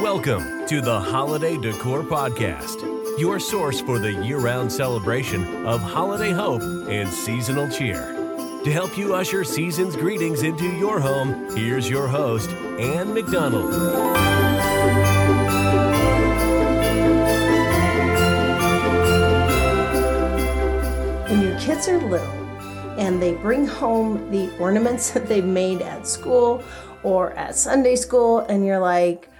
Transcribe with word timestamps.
Welcome 0.00 0.66
to 0.66 0.80
the 0.80 0.98
Holiday 0.98 1.58
Decor 1.58 2.02
Podcast, 2.02 2.80
your 3.20 3.38
source 3.38 3.82
for 3.82 3.98
the 3.98 4.10
year 4.10 4.38
round 4.38 4.72
celebration 4.72 5.66
of 5.66 5.82
holiday 5.82 6.30
hope 6.30 6.62
and 6.62 7.06
seasonal 7.06 7.68
cheer. 7.68 8.00
To 8.64 8.72
help 8.72 8.96
you 8.96 9.14
usher 9.14 9.44
season's 9.44 9.96
greetings 9.96 10.42
into 10.42 10.64
your 10.64 11.00
home, 11.00 11.54
here's 11.54 11.86
your 11.86 12.08
host, 12.08 12.48
Ann 12.78 13.12
McDonald. 13.12 13.74
When 21.28 21.42
your 21.42 21.60
kids 21.60 21.88
are 21.88 21.98
little 21.98 22.26
and 22.98 23.20
they 23.20 23.34
bring 23.34 23.66
home 23.66 24.30
the 24.30 24.50
ornaments 24.56 25.10
that 25.12 25.28
they've 25.28 25.44
made 25.44 25.82
at 25.82 26.06
school 26.06 26.64
or 27.02 27.32
at 27.32 27.54
Sunday 27.54 27.96
school, 27.96 28.38
and 28.38 28.64
you're 28.64 28.80
like, 28.80 29.30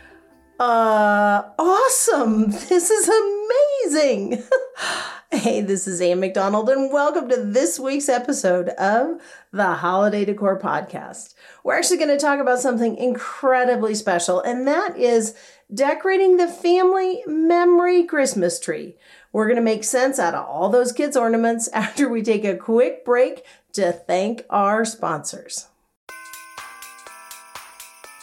uh, 0.60 1.42
awesome. 1.58 2.50
This 2.50 2.90
is 2.90 3.08
amazing. 3.08 4.42
hey, 5.30 5.62
this 5.62 5.88
is 5.88 6.02
Ann 6.02 6.20
McDonald, 6.20 6.68
and 6.68 6.92
welcome 6.92 7.30
to 7.30 7.36
this 7.38 7.80
week's 7.80 8.10
episode 8.10 8.68
of 8.68 9.22
the 9.52 9.76
Holiday 9.76 10.26
Decor 10.26 10.60
Podcast. 10.60 11.32
We're 11.64 11.78
actually 11.78 11.96
going 11.96 12.10
to 12.10 12.18
talk 12.18 12.40
about 12.40 12.58
something 12.58 12.98
incredibly 12.98 13.94
special, 13.94 14.42
and 14.42 14.68
that 14.68 14.98
is 14.98 15.34
decorating 15.72 16.36
the 16.36 16.48
family 16.48 17.22
memory 17.26 18.04
Christmas 18.04 18.60
tree. 18.60 18.96
We're 19.32 19.46
going 19.46 19.56
to 19.56 19.62
make 19.62 19.82
sense 19.82 20.18
out 20.18 20.34
of 20.34 20.44
all 20.46 20.68
those 20.68 20.92
kids' 20.92 21.16
ornaments 21.16 21.68
after 21.72 22.06
we 22.06 22.20
take 22.20 22.44
a 22.44 22.54
quick 22.54 23.02
break 23.02 23.46
to 23.72 23.92
thank 23.92 24.44
our 24.50 24.84
sponsors. 24.84 25.69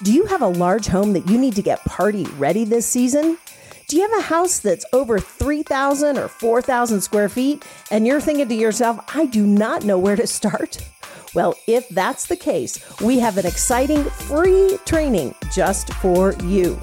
Do 0.04 0.14
you 0.14 0.28
have 0.28 0.44
a 0.44 0.48
large 0.48 0.86
home 0.86 1.14
that 1.14 1.28
you 1.28 1.40
need 1.40 1.56
to 1.56 1.64
get 1.64 1.84
party 1.84 2.26
ready 2.38 2.64
this 2.64 2.86
season? 2.86 3.40
Do 3.88 3.98
you 3.98 4.04
have 4.04 4.20
a 4.20 4.22
house 4.22 4.60
that's 4.60 4.86
over 4.94 5.18
3,000 5.18 6.20
or 6.20 6.28
4,000 6.28 7.02
square 7.02 7.30
feet 7.30 7.66
and 7.90 8.06
you're 8.06 8.22
thinking 8.22 8.48
to 8.48 8.54
yourself, 8.54 9.00
I 9.16 9.26
do 9.26 9.44
not 9.48 9.86
know 9.86 9.98
where 9.98 10.16
to 10.16 10.28
start? 10.28 10.88
Well, 11.34 11.56
if 11.66 11.90
that's 11.90 12.28
the 12.28 12.36
case, 12.36 12.80
we 13.02 13.18
have 13.18 13.40
an 13.40 13.48
exciting 13.48 14.04
free 14.04 14.78
training 14.86 15.34
just 15.52 15.92
for 15.96 16.34
you. 16.44 16.80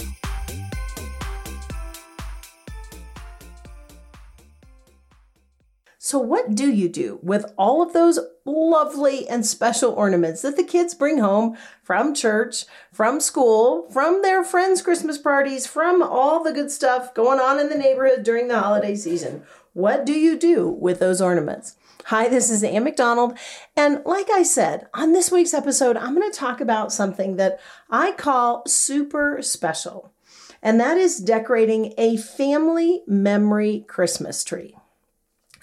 So, 6.09 6.19
what 6.19 6.55
do 6.55 6.73
you 6.73 6.89
do 6.89 7.19
with 7.23 7.53
all 7.59 7.83
of 7.83 7.93
those 7.93 8.19
lovely 8.47 9.29
and 9.29 9.45
special 9.45 9.93
ornaments 9.93 10.41
that 10.41 10.57
the 10.57 10.65
kids 10.65 10.95
bring 10.95 11.19
home 11.19 11.59
from 11.83 12.15
church, 12.15 12.65
from 12.91 13.21
school, 13.21 13.87
from 13.91 14.23
their 14.23 14.43
friends' 14.43 14.81
Christmas 14.81 15.19
parties, 15.19 15.67
from 15.67 16.03
all 16.03 16.43
the 16.43 16.55
good 16.55 16.71
stuff 16.71 17.13
going 17.13 17.41
on 17.41 17.61
in 17.61 17.69
the 17.69 17.77
neighborhood 17.77 18.23
during 18.23 18.49
the 18.49 18.59
holiday 18.59 18.95
season? 18.95 19.43
What 19.75 20.07
do 20.07 20.15
you 20.15 20.39
do 20.39 20.67
with 20.67 20.99
those 20.99 21.21
ornaments? 21.21 21.77
Hi, 22.07 22.27
this 22.27 22.51
is 22.51 22.65
Ann 22.65 22.85
McDonald. 22.85 23.37
And 23.77 24.01
like 24.07 24.31
I 24.31 24.45
said, 24.45 24.87
on 24.95 25.13
this 25.13 25.31
week's 25.31 25.53
episode, 25.53 25.99
I'm 25.99 26.15
going 26.15 26.33
to 26.33 26.39
talk 26.39 26.63
about 26.63 26.91
something 26.91 27.37
that 27.37 27.61
I 27.91 28.13
call 28.13 28.63
super 28.67 29.43
special, 29.43 30.15
and 30.63 30.81
that 30.81 30.97
is 30.97 31.19
decorating 31.19 31.93
a 31.99 32.17
family 32.17 33.03
memory 33.07 33.85
Christmas 33.87 34.43
tree. 34.43 34.75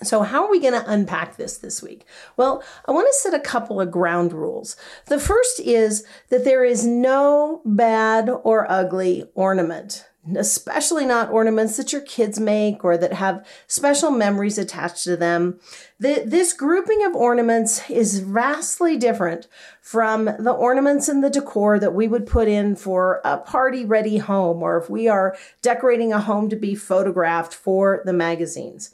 So, 0.04 0.24
how 0.24 0.44
are 0.44 0.52
we 0.52 0.60
going 0.60 0.74
to 0.74 0.92
unpack 0.92 1.38
this 1.38 1.58
this 1.58 1.82
week? 1.82 2.06
Well, 2.36 2.64
I 2.86 2.92
want 2.92 3.08
to 3.08 3.14
set 3.14 3.34
a 3.34 3.40
couple 3.40 3.80
of 3.80 3.92
ground 3.92 4.34
rules. 4.34 4.76
The 5.06 5.20
first 5.20 5.60
is 5.62 6.06
that 6.30 6.44
there 6.44 6.66
is 6.66 6.86
no 6.86 7.62
bad 7.66 8.30
or 8.30 8.70
ugly 8.70 9.26
ornament 9.36 10.06
especially 10.36 11.06
not 11.06 11.32
ornaments 11.32 11.78
that 11.78 11.94
your 11.94 12.02
kids 12.02 12.40
make 12.40 12.84
or 12.84 12.98
that 12.98 13.14
have 13.14 13.46
special 13.68 14.10
memories 14.10 14.58
attached 14.58 15.04
to 15.04 15.16
them. 15.16 15.60
The, 16.00 16.24
this 16.26 16.52
grouping 16.54 17.06
of 17.06 17.16
ornaments 17.16 17.88
is 17.90 18.20
vastly 18.20 18.98
different 18.98 19.48
from 19.82 20.26
the 20.26 20.52
ornaments 20.52 21.08
and 21.08 21.24
the 21.24 21.30
decor 21.30 21.78
that 21.80 21.94
we 21.94 22.08
would 22.08 22.26
put 22.26 22.48
in 22.48 22.76
for 22.76 23.22
a 23.24 23.38
party 23.38 23.86
ready 23.86 24.18
home 24.18 24.64
or 24.64 24.78
if 24.78 24.90
we 24.90 25.08
are 25.08 25.38
decorating 25.62 26.12
a 26.12 26.22
home 26.22 26.50
to 26.50 26.56
be 26.56 26.74
photographed 26.74 27.54
for 27.54 28.02
the 28.06 28.14
magazines. 28.14 28.92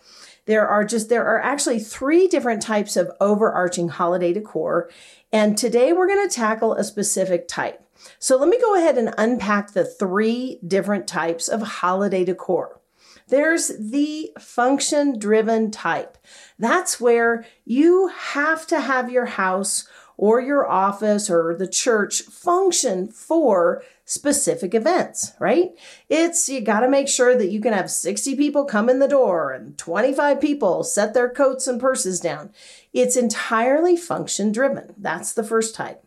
There 0.51 0.67
are 0.67 0.83
just, 0.83 1.07
there 1.07 1.25
are 1.25 1.39
actually 1.39 1.79
three 1.79 2.27
different 2.27 2.61
types 2.61 2.97
of 2.97 3.09
overarching 3.21 3.87
holiday 3.87 4.33
decor. 4.33 4.89
And 5.31 5.57
today 5.57 5.93
we're 5.93 6.09
going 6.09 6.27
to 6.27 6.35
tackle 6.35 6.73
a 6.73 6.83
specific 6.83 7.47
type. 7.47 7.81
So 8.19 8.35
let 8.35 8.49
me 8.49 8.59
go 8.59 8.75
ahead 8.75 8.97
and 8.97 9.13
unpack 9.17 9.71
the 9.71 9.85
three 9.85 10.59
different 10.67 11.07
types 11.07 11.47
of 11.47 11.61
holiday 11.61 12.25
decor. 12.25 12.81
There's 13.29 13.71
the 13.79 14.33
function 14.41 15.17
driven 15.17 15.71
type. 15.71 16.17
That's 16.59 16.99
where 16.99 17.45
you 17.63 18.09
have 18.09 18.67
to 18.67 18.81
have 18.81 19.09
your 19.09 19.27
house 19.27 19.87
or 20.17 20.41
your 20.41 20.69
office 20.69 21.29
or 21.29 21.55
the 21.57 21.65
church 21.65 22.23
function 22.23 23.07
for 23.07 23.83
specific 24.11 24.75
events, 24.75 25.31
right? 25.39 25.69
It's 26.09 26.49
you 26.49 26.59
got 26.59 26.81
to 26.81 26.89
make 26.89 27.07
sure 27.07 27.33
that 27.37 27.49
you 27.49 27.61
can 27.61 27.71
have 27.71 27.89
60 27.89 28.35
people 28.35 28.65
come 28.65 28.89
in 28.89 28.99
the 28.99 29.07
door 29.07 29.53
and 29.53 29.77
25 29.77 30.41
people 30.41 30.83
set 30.83 31.13
their 31.13 31.29
coats 31.29 31.65
and 31.65 31.79
purses 31.79 32.19
down. 32.19 32.51
It's 32.91 33.15
entirely 33.15 33.95
function 33.95 34.51
driven. 34.51 34.93
That's 34.97 35.31
the 35.31 35.45
first 35.45 35.73
type. 35.73 36.03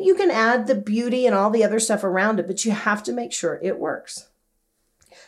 You 0.00 0.14
can 0.14 0.30
add 0.30 0.66
the 0.66 0.74
beauty 0.74 1.26
and 1.26 1.34
all 1.34 1.50
the 1.50 1.64
other 1.64 1.78
stuff 1.78 2.02
around 2.02 2.40
it, 2.40 2.46
but 2.46 2.64
you 2.64 2.72
have 2.72 3.02
to 3.02 3.12
make 3.12 3.34
sure 3.34 3.60
it 3.62 3.78
works. 3.78 4.30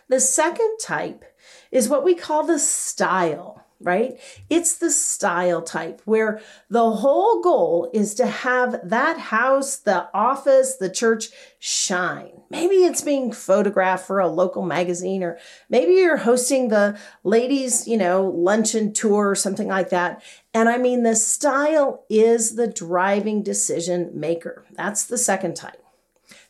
The 0.09 0.21
second 0.21 0.78
type 0.81 1.27
is 1.71 1.87
what 1.87 2.03
we 2.03 2.15
call 2.15 2.47
the 2.47 2.59
style, 2.59 3.59
right? 3.80 4.18
It's 4.50 4.76
the 4.76 4.91
style 4.91 5.62
type 5.62 6.02
where 6.04 6.41
the 6.68 6.90
whole 6.90 7.40
goal 7.40 7.90
is 7.94 8.14
to 8.16 8.26
have 8.26 8.81
that 8.88 9.19
house, 9.19 9.76
the 9.76 10.08
office, 10.14 10.76
the 10.76 10.90
church 10.90 11.28
shine. 11.58 12.43
Maybe 12.50 12.76
it's 12.76 13.00
being 13.00 13.32
photographed 13.32 14.06
for 14.06 14.20
a 14.20 14.28
local 14.28 14.62
magazine, 14.62 15.22
or 15.22 15.38
maybe 15.69 15.94
you're 15.94 16.19
hosting 16.19 16.69
the 16.69 16.99
ladies, 17.25 17.88
you 17.88 17.96
know, 17.96 18.26
luncheon 18.26 18.93
tour 18.93 19.31
or 19.31 19.34
something 19.34 19.69
like 19.69 19.90
that. 19.90 20.22
And 20.52 20.69
I 20.69 20.76
mean, 20.76 21.02
the 21.02 21.16
style 21.16 22.05
is 22.10 22.56
the 22.56 22.66
driving 22.66 23.43
decision 23.43 24.10
maker. 24.12 24.64
That's 24.72 25.05
the 25.05 25.19
second 25.19 25.56
type. 25.56 25.82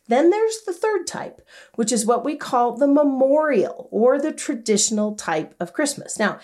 Then 0.07 0.29
there's 0.29 0.61
the 0.65 0.73
third 0.73 1.07
type, 1.07 1.41
which 1.75 1.91
is 1.91 2.05
what 2.05 2.25
we 2.25 2.35
call 2.35 2.75
the 2.75 2.87
memorial 2.87 3.87
or 3.91 4.19
the 4.19 4.33
traditional 4.33 5.15
type 5.15 5.55
of 5.57 5.71
Christmas. 5.71 6.19
Now, 6.19 6.39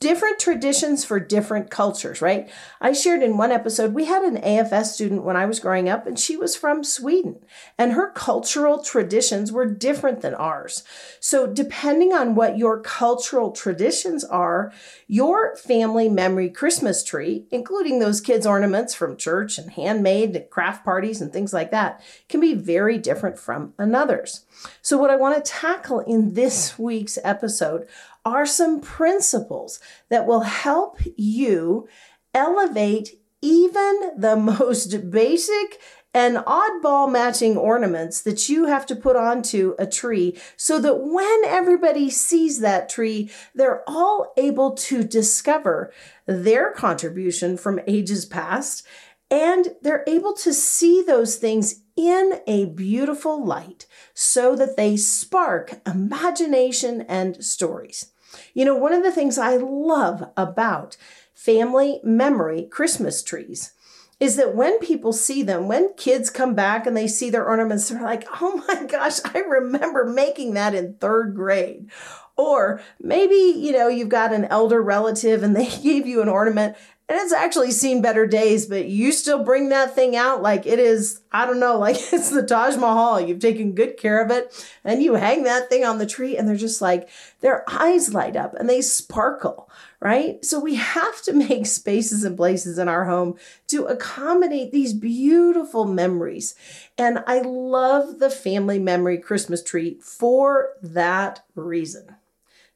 different 0.00 0.40
traditions 0.40 1.04
for 1.04 1.20
different 1.20 1.70
cultures, 1.70 2.20
right? 2.20 2.50
I 2.80 2.92
shared 2.92 3.22
in 3.22 3.36
one 3.36 3.52
episode, 3.52 3.94
we 3.94 4.06
had 4.06 4.22
an 4.22 4.36
AFS 4.36 4.86
student 4.86 5.22
when 5.22 5.36
I 5.36 5.46
was 5.46 5.60
growing 5.60 5.88
up, 5.88 6.06
and 6.06 6.18
she 6.18 6.36
was 6.36 6.56
from 6.56 6.82
Sweden, 6.82 7.38
and 7.76 7.92
her 7.92 8.10
cultural 8.10 8.82
traditions 8.82 9.52
were 9.52 9.66
different 9.66 10.20
than 10.20 10.34
ours. 10.34 10.82
So, 11.20 11.46
depending 11.46 12.12
on 12.12 12.34
what 12.34 12.58
your 12.58 12.80
cultural 12.80 13.52
traditions 13.52 14.24
are, 14.24 14.72
your 15.06 15.54
family 15.56 16.08
memory 16.08 16.50
Christmas 16.50 17.04
tree, 17.04 17.46
including 17.50 18.00
those 18.00 18.20
kids' 18.20 18.46
ornaments 18.46 18.94
from 18.94 19.16
church 19.16 19.58
and 19.58 19.70
handmade 19.70 20.48
craft 20.50 20.84
parties 20.84 21.20
and 21.20 21.32
things 21.32 21.52
like 21.52 21.70
that, 21.70 22.02
can 22.28 22.40
be 22.40 22.54
very 22.54 22.98
different 22.98 23.38
from 23.38 23.74
another's. 23.78 24.44
So, 24.82 24.98
what 24.98 25.10
I 25.10 25.16
want 25.16 25.36
to 25.36 25.50
tackle 25.50 26.00
in 26.00 26.34
this 26.34 26.78
week's 26.78 27.18
episode 27.22 27.86
are 28.28 28.44
some 28.44 28.78
principles 28.78 29.80
that 30.10 30.26
will 30.26 30.42
help 30.42 31.00
you 31.16 31.88
elevate 32.34 33.10
even 33.40 34.10
the 34.18 34.36
most 34.60 35.10
basic 35.10 35.80
and 36.12 36.36
oddball 36.38 37.10
matching 37.10 37.56
ornaments 37.56 38.22
that 38.22 38.48
you 38.48 38.66
have 38.66 38.84
to 38.86 38.96
put 38.96 39.16
onto 39.16 39.74
a 39.78 39.86
tree 39.86 40.36
so 40.56 40.78
that 40.78 40.96
when 40.96 41.40
everybody 41.46 42.10
sees 42.10 42.60
that 42.60 42.88
tree, 42.88 43.30
they're 43.54 43.82
all 43.86 44.32
able 44.36 44.72
to 44.72 45.04
discover 45.04 45.92
their 46.26 46.72
contribution 46.72 47.56
from 47.56 47.80
ages 47.86 48.26
past 48.26 48.86
and 49.30 49.76
they're 49.82 50.04
able 50.06 50.32
to 50.32 50.52
see 50.54 51.02
those 51.02 51.36
things 51.36 51.82
in 51.96 52.40
a 52.46 52.66
beautiful 52.66 53.44
light 53.44 53.86
so 54.14 54.54
that 54.54 54.76
they 54.76 54.96
spark 54.96 55.80
imagination 55.86 57.02
and 57.02 57.44
stories. 57.44 58.12
You 58.54 58.64
know, 58.64 58.74
one 58.74 58.92
of 58.92 59.02
the 59.02 59.12
things 59.12 59.38
I 59.38 59.56
love 59.56 60.30
about 60.36 60.96
family 61.34 62.00
memory 62.02 62.64
Christmas 62.70 63.22
trees 63.22 63.72
is 64.20 64.36
that 64.36 64.54
when 64.54 64.78
people 64.80 65.12
see 65.12 65.42
them, 65.42 65.68
when 65.68 65.94
kids 65.94 66.28
come 66.28 66.54
back 66.54 66.86
and 66.86 66.96
they 66.96 67.06
see 67.06 67.30
their 67.30 67.46
ornaments, 67.46 67.88
they're 67.88 68.02
like, 68.02 68.26
oh 68.40 68.64
my 68.68 68.84
gosh, 68.84 69.20
I 69.24 69.38
remember 69.40 70.04
making 70.04 70.54
that 70.54 70.74
in 70.74 70.94
third 70.94 71.34
grade. 71.34 71.90
Or 72.36 72.80
maybe, 73.00 73.34
you 73.34 73.72
know, 73.72 73.88
you've 73.88 74.08
got 74.08 74.32
an 74.32 74.44
elder 74.46 74.80
relative 74.80 75.42
and 75.42 75.54
they 75.56 75.68
gave 75.82 76.06
you 76.06 76.22
an 76.22 76.28
ornament 76.28 76.76
and 77.08 77.18
it's 77.18 77.32
actually 77.32 77.70
seen 77.70 78.02
better 78.02 78.26
days, 78.26 78.66
but 78.66 78.84
you 78.86 79.12
still 79.12 79.42
bring 79.42 79.70
that 79.70 79.94
thing 79.94 80.14
out 80.14 80.42
like 80.42 80.66
it 80.66 80.78
is, 80.78 81.22
I 81.32 81.46
don't 81.46 81.58
know, 81.58 81.78
like 81.78 81.96
it's 82.12 82.28
the 82.30 82.42
Taj 82.42 82.76
Mahal. 82.76 83.20
You've 83.20 83.40
taken 83.40 83.74
good 83.74 83.96
care 83.96 84.22
of 84.22 84.30
it 84.30 84.68
and 84.84 85.02
you 85.02 85.14
hang 85.14 85.44
that 85.44 85.70
thing 85.70 85.84
on 85.84 85.98
the 85.98 86.06
tree 86.06 86.36
and 86.36 86.46
they're 86.46 86.56
just 86.56 86.82
like, 86.82 87.08
their 87.40 87.64
eyes 87.66 88.12
light 88.12 88.36
up 88.36 88.54
and 88.54 88.68
they 88.68 88.82
sparkle, 88.82 89.70
right? 90.00 90.44
So 90.44 90.60
we 90.60 90.74
have 90.74 91.22
to 91.22 91.32
make 91.48 91.64
spaces 91.64 92.24
and 92.24 92.36
places 92.36 92.78
in 92.78 92.88
our 92.88 93.06
home 93.06 93.38
to 93.68 93.86
accommodate 93.86 94.70
these 94.70 94.92
beautiful 94.92 95.86
memories. 95.86 96.54
And 96.98 97.24
I 97.26 97.40
love 97.40 98.18
the 98.18 98.30
family 98.30 98.78
memory 98.78 99.16
Christmas 99.16 99.62
tree 99.62 99.98
for 100.02 100.74
that 100.82 101.42
reason. 101.54 102.16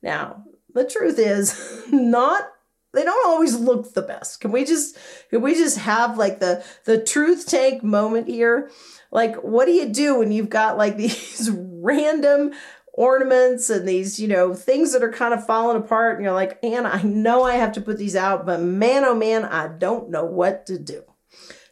Now, 0.01 0.45
the 0.73 0.89
truth 0.89 1.19
is, 1.19 1.83
not 1.93 2.49
they 2.93 3.05
don't 3.05 3.27
always 3.27 3.57
look 3.57 3.95
the 3.95 4.03
best. 4.03 4.41
Can 4.41 4.53
we 4.53 4.65
just 4.65 4.97
can 5.31 5.41
we 5.43 5.55
just 5.55 5.79
have 5.79 6.19
like 6.19 6.41
the 6.41 6.65
the 6.85 7.03
truth 7.03 7.47
tank 7.47 7.83
moment 7.83 8.29
here? 8.29 8.71
Like 9.11 9.37
what 9.37 9.67
do 9.67 9.73
you 9.73 9.89
do 9.89 10.19
when 10.19 10.33
you've 10.33 10.51
got 10.51 10.77
like 10.77 10.97
these 10.99 11.51
random 11.53 12.53
ornaments 12.95 13.71
and 13.71 13.89
these, 13.89 14.21
you 14.21 14.29
know, 14.29 14.55
things 14.55 14.93
that 14.93 15.03
are 15.03 15.13
kind 15.13 15.33
of 15.33 15.47
falling 15.47 15.79
apart 15.79 16.17
and 16.17 16.25
you're 16.25 16.35
like, 16.35 16.59
"Anna, 16.63 16.91
I 16.91 17.03
know 17.03 17.43
I 17.43 17.55
have 17.55 17.73
to 17.73 17.81
put 17.81 17.99
these 17.99 18.17
out, 18.17 18.45
but 18.45 18.61
man 18.61 19.05
oh 19.05 19.15
man, 19.15 19.45
I 19.45 19.69
don't 19.69 20.11
know 20.11 20.25
what 20.25 20.67
to 20.67 20.79
do." 20.79 21.05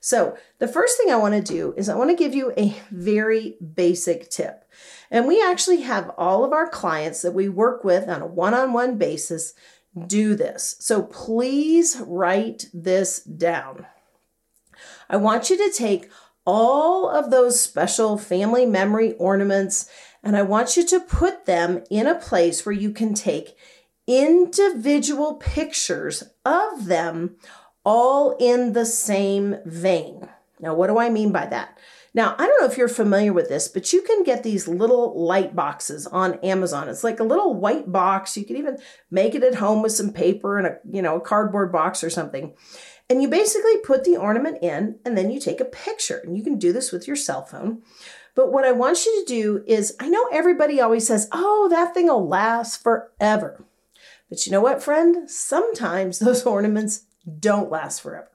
So, 0.02 0.36
the 0.58 0.68
first 0.68 0.96
thing 0.96 1.10
I 1.10 1.16
want 1.16 1.34
to 1.34 1.52
do 1.52 1.74
is 1.76 1.90
I 1.90 1.94
want 1.94 2.08
to 2.08 2.16
give 2.16 2.34
you 2.34 2.54
a 2.56 2.74
very 2.90 3.58
basic 3.74 4.30
tip. 4.30 4.64
And 5.10 5.26
we 5.26 5.42
actually 5.42 5.82
have 5.82 6.10
all 6.16 6.42
of 6.42 6.52
our 6.52 6.68
clients 6.68 7.20
that 7.20 7.34
we 7.34 7.50
work 7.50 7.84
with 7.84 8.08
on 8.08 8.22
a 8.22 8.26
one 8.26 8.54
on 8.54 8.72
one 8.72 8.96
basis 8.96 9.52
do 10.06 10.34
this. 10.34 10.76
So 10.78 11.02
please 11.02 12.00
write 12.06 12.66
this 12.72 13.20
down. 13.20 13.86
I 15.08 15.16
want 15.16 15.50
you 15.50 15.56
to 15.56 15.76
take 15.76 16.10
all 16.46 17.08
of 17.08 17.30
those 17.30 17.60
special 17.60 18.16
family 18.16 18.66
memory 18.66 19.14
ornaments 19.14 19.90
and 20.22 20.36
I 20.36 20.42
want 20.42 20.76
you 20.76 20.86
to 20.86 21.00
put 21.00 21.46
them 21.46 21.82
in 21.90 22.06
a 22.06 22.14
place 22.14 22.64
where 22.64 22.74
you 22.74 22.92
can 22.92 23.14
take 23.14 23.56
individual 24.06 25.34
pictures 25.34 26.24
of 26.44 26.86
them 26.86 27.36
all 27.84 28.36
in 28.38 28.72
the 28.72 28.84
same 28.84 29.56
vein. 29.64 30.28
Now, 30.58 30.74
what 30.74 30.88
do 30.88 30.98
I 30.98 31.08
mean 31.08 31.32
by 31.32 31.46
that? 31.46 31.78
Now, 32.12 32.34
I 32.38 32.46
don't 32.46 32.60
know 32.60 32.66
if 32.66 32.76
you're 32.76 32.88
familiar 32.88 33.32
with 33.32 33.48
this, 33.48 33.68
but 33.68 33.92
you 33.92 34.02
can 34.02 34.24
get 34.24 34.42
these 34.42 34.66
little 34.66 35.18
light 35.20 35.54
boxes 35.54 36.06
on 36.08 36.40
Amazon. 36.40 36.88
It's 36.88 37.04
like 37.04 37.20
a 37.20 37.24
little 37.24 37.54
white 37.54 37.92
box. 37.92 38.36
You 38.36 38.44
can 38.44 38.56
even 38.56 38.78
make 39.10 39.34
it 39.34 39.44
at 39.44 39.56
home 39.56 39.80
with 39.80 39.92
some 39.92 40.12
paper 40.12 40.58
and 40.58 40.66
a, 40.66 40.78
you 40.90 41.02
know, 41.02 41.16
a 41.16 41.20
cardboard 41.20 41.70
box 41.70 42.02
or 42.02 42.10
something. 42.10 42.52
And 43.08 43.22
you 43.22 43.28
basically 43.28 43.76
put 43.78 44.04
the 44.04 44.16
ornament 44.16 44.58
in 44.62 44.98
and 45.04 45.16
then 45.16 45.30
you 45.30 45.38
take 45.38 45.60
a 45.60 45.64
picture. 45.64 46.20
And 46.24 46.36
you 46.36 46.42
can 46.42 46.58
do 46.58 46.72
this 46.72 46.90
with 46.90 47.06
your 47.06 47.16
cell 47.16 47.44
phone. 47.44 47.82
But 48.34 48.52
what 48.52 48.64
I 48.64 48.72
want 48.72 49.04
you 49.04 49.24
to 49.24 49.32
do 49.32 49.64
is 49.66 49.96
I 50.00 50.08
know 50.08 50.28
everybody 50.32 50.80
always 50.80 51.06
says, 51.06 51.28
"Oh, 51.32 51.68
that 51.70 51.94
thing 51.94 52.06
will 52.06 52.26
last 52.26 52.82
forever." 52.82 53.64
But 54.28 54.46
you 54.46 54.52
know 54.52 54.60
what, 54.60 54.82
friend? 54.82 55.28
Sometimes 55.28 56.18
those 56.20 56.46
ornaments 56.46 57.04
don't 57.38 57.70
last 57.70 58.00
forever. 58.00 58.30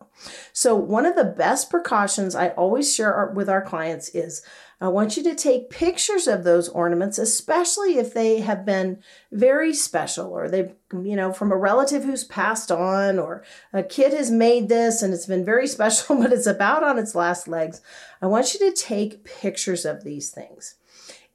So, 0.53 0.75
one 0.75 1.05
of 1.05 1.15
the 1.15 1.23
best 1.23 1.69
precautions 1.69 2.35
I 2.35 2.49
always 2.49 2.93
share 2.93 3.31
with 3.33 3.49
our 3.49 3.61
clients 3.61 4.09
is 4.09 4.41
I 4.81 4.89
want 4.89 5.15
you 5.15 5.23
to 5.23 5.35
take 5.35 5.69
pictures 5.69 6.27
of 6.27 6.43
those 6.43 6.67
ornaments, 6.67 7.17
especially 7.17 7.97
if 7.97 8.13
they 8.13 8.41
have 8.41 8.65
been 8.65 9.01
very 9.31 9.73
special 9.73 10.27
or 10.27 10.49
they've, 10.49 10.73
you 10.91 11.15
know, 11.15 11.31
from 11.31 11.51
a 11.51 11.57
relative 11.57 12.03
who's 12.03 12.25
passed 12.25 12.71
on 12.71 13.17
or 13.17 13.43
a 13.71 13.83
kid 13.83 14.11
has 14.11 14.29
made 14.29 14.67
this 14.67 15.01
and 15.01 15.13
it's 15.13 15.27
been 15.27 15.45
very 15.45 15.67
special, 15.75 16.17
but 16.21 16.33
it's 16.33 16.47
about 16.47 16.83
on 16.83 16.99
its 16.99 17.15
last 17.15 17.47
legs. 17.47 17.81
I 18.21 18.27
want 18.27 18.53
you 18.53 18.59
to 18.59 18.73
take 18.75 19.23
pictures 19.23 19.85
of 19.85 20.03
these 20.03 20.29
things. 20.29 20.75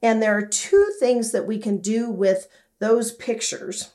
And 0.03 0.21
there 0.21 0.37
are 0.37 0.45
two 0.45 0.91
things 0.99 1.31
that 1.31 1.47
we 1.47 1.57
can 1.57 1.77
do 1.77 2.09
with 2.09 2.47
those 2.79 3.11
pictures 3.11 3.91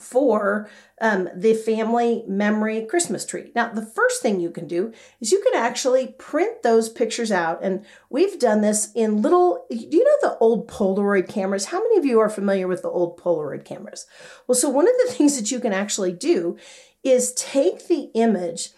for 0.00 0.68
um, 1.00 1.28
the 1.34 1.54
family 1.54 2.24
memory 2.26 2.86
Christmas 2.86 3.24
tree. 3.24 3.52
Now, 3.54 3.72
the 3.72 3.84
first 3.84 4.22
thing 4.22 4.40
you 4.40 4.50
can 4.50 4.66
do 4.66 4.92
is 5.20 5.32
you 5.32 5.42
can 5.42 5.60
actually 5.60 6.08
print 6.18 6.62
those 6.62 6.88
pictures 6.88 7.30
out. 7.30 7.60
And 7.62 7.84
we've 8.08 8.38
done 8.38 8.60
this 8.60 8.90
in 8.94 9.22
little, 9.22 9.66
do 9.70 9.76
you 9.76 10.04
know 10.04 10.28
the 10.28 10.38
old 10.38 10.68
Polaroid 10.68 11.28
cameras? 11.28 11.66
How 11.66 11.78
many 11.78 11.98
of 11.98 12.04
you 12.04 12.20
are 12.20 12.30
familiar 12.30 12.66
with 12.66 12.82
the 12.82 12.88
old 12.88 13.18
Polaroid 13.18 13.64
cameras? 13.64 14.06
Well, 14.46 14.56
so 14.56 14.68
one 14.68 14.88
of 14.88 14.94
the 15.04 15.12
things 15.14 15.38
that 15.38 15.50
you 15.50 15.60
can 15.60 15.72
actually 15.72 16.12
do 16.12 16.56
is 17.02 17.32
take 17.34 17.88
the 17.88 18.10
image 18.14 18.70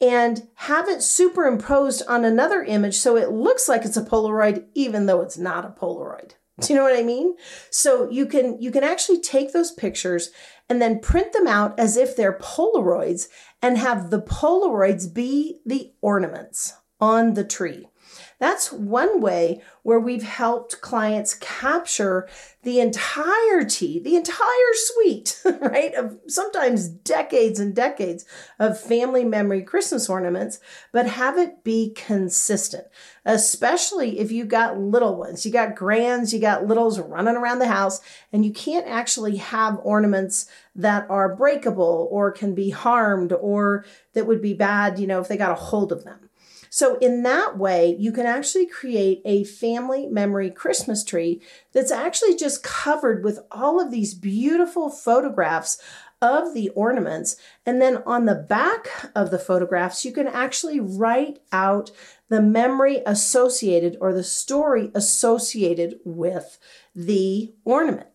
and 0.00 0.48
have 0.54 0.88
it 0.88 1.02
superimposed 1.02 2.02
on 2.08 2.24
another 2.24 2.62
image 2.62 2.96
so 2.96 3.16
it 3.16 3.30
looks 3.30 3.68
like 3.68 3.84
it's 3.84 3.96
a 3.96 4.02
Polaroid, 4.02 4.66
even 4.74 5.06
though 5.06 5.20
it's 5.20 5.38
not 5.38 5.64
a 5.64 5.68
Polaroid. 5.68 6.32
Do 6.60 6.72
you 6.72 6.78
know 6.78 6.84
what 6.84 6.96
I 6.96 7.02
mean? 7.02 7.34
So 7.70 8.08
you 8.10 8.26
can 8.26 8.60
you 8.60 8.70
can 8.70 8.84
actually 8.84 9.20
take 9.20 9.52
those 9.52 9.72
pictures 9.72 10.30
and 10.68 10.80
then 10.80 11.00
print 11.00 11.32
them 11.32 11.46
out 11.46 11.78
as 11.78 11.96
if 11.96 12.16
they're 12.16 12.38
Polaroids 12.38 13.26
and 13.60 13.76
have 13.76 14.10
the 14.10 14.22
Polaroids 14.22 15.12
be 15.12 15.60
the 15.66 15.92
ornaments 16.00 16.74
on 17.00 17.34
the 17.34 17.44
tree. 17.44 17.88
That's 18.38 18.72
one 18.72 19.20
way 19.20 19.62
where 19.82 20.00
we've 20.00 20.22
helped 20.22 20.80
clients 20.80 21.34
capture 21.34 22.28
the 22.62 22.80
entirety, 22.80 24.00
the 24.00 24.16
entire 24.16 24.72
suite, 24.72 25.40
right? 25.60 25.94
Of 25.94 26.18
sometimes 26.26 26.88
decades 26.88 27.60
and 27.60 27.74
decades 27.74 28.24
of 28.58 28.80
family 28.80 29.24
memory 29.24 29.62
Christmas 29.62 30.08
ornaments, 30.08 30.58
but 30.90 31.06
have 31.06 31.38
it 31.38 31.62
be 31.62 31.92
consistent, 31.94 32.86
especially 33.24 34.18
if 34.18 34.32
you 34.32 34.44
got 34.44 34.78
little 34.80 35.16
ones. 35.16 35.44
You 35.44 35.52
got 35.52 35.76
grands, 35.76 36.32
you 36.32 36.40
got 36.40 36.66
littles 36.66 36.98
running 36.98 37.36
around 37.36 37.58
the 37.58 37.68
house, 37.68 38.00
and 38.32 38.44
you 38.44 38.52
can't 38.52 38.86
actually 38.86 39.36
have 39.36 39.80
ornaments 39.82 40.46
that 40.74 41.08
are 41.08 41.36
breakable 41.36 42.08
or 42.10 42.32
can 42.32 42.54
be 42.54 42.70
harmed 42.70 43.32
or 43.32 43.84
that 44.14 44.26
would 44.26 44.42
be 44.42 44.54
bad, 44.54 44.98
you 44.98 45.06
know, 45.06 45.20
if 45.20 45.28
they 45.28 45.36
got 45.36 45.52
a 45.52 45.54
hold 45.54 45.92
of 45.92 46.04
them. 46.04 46.30
So, 46.74 46.96
in 46.96 47.22
that 47.22 47.56
way, 47.56 47.94
you 48.00 48.10
can 48.10 48.26
actually 48.26 48.66
create 48.66 49.22
a 49.24 49.44
family 49.44 50.08
memory 50.08 50.50
Christmas 50.50 51.04
tree 51.04 51.40
that's 51.72 51.92
actually 51.92 52.34
just 52.34 52.64
covered 52.64 53.22
with 53.22 53.38
all 53.52 53.80
of 53.80 53.92
these 53.92 54.12
beautiful 54.12 54.90
photographs 54.90 55.80
of 56.20 56.52
the 56.52 56.70
ornaments. 56.70 57.36
And 57.64 57.80
then 57.80 58.02
on 58.04 58.24
the 58.24 58.34
back 58.34 58.88
of 59.14 59.30
the 59.30 59.38
photographs, 59.38 60.04
you 60.04 60.10
can 60.10 60.26
actually 60.26 60.80
write 60.80 61.38
out 61.52 61.92
the 62.28 62.42
memory 62.42 63.02
associated 63.06 63.96
or 64.00 64.12
the 64.12 64.24
story 64.24 64.90
associated 64.96 66.00
with 66.04 66.58
the 66.92 67.54
ornament. 67.64 68.08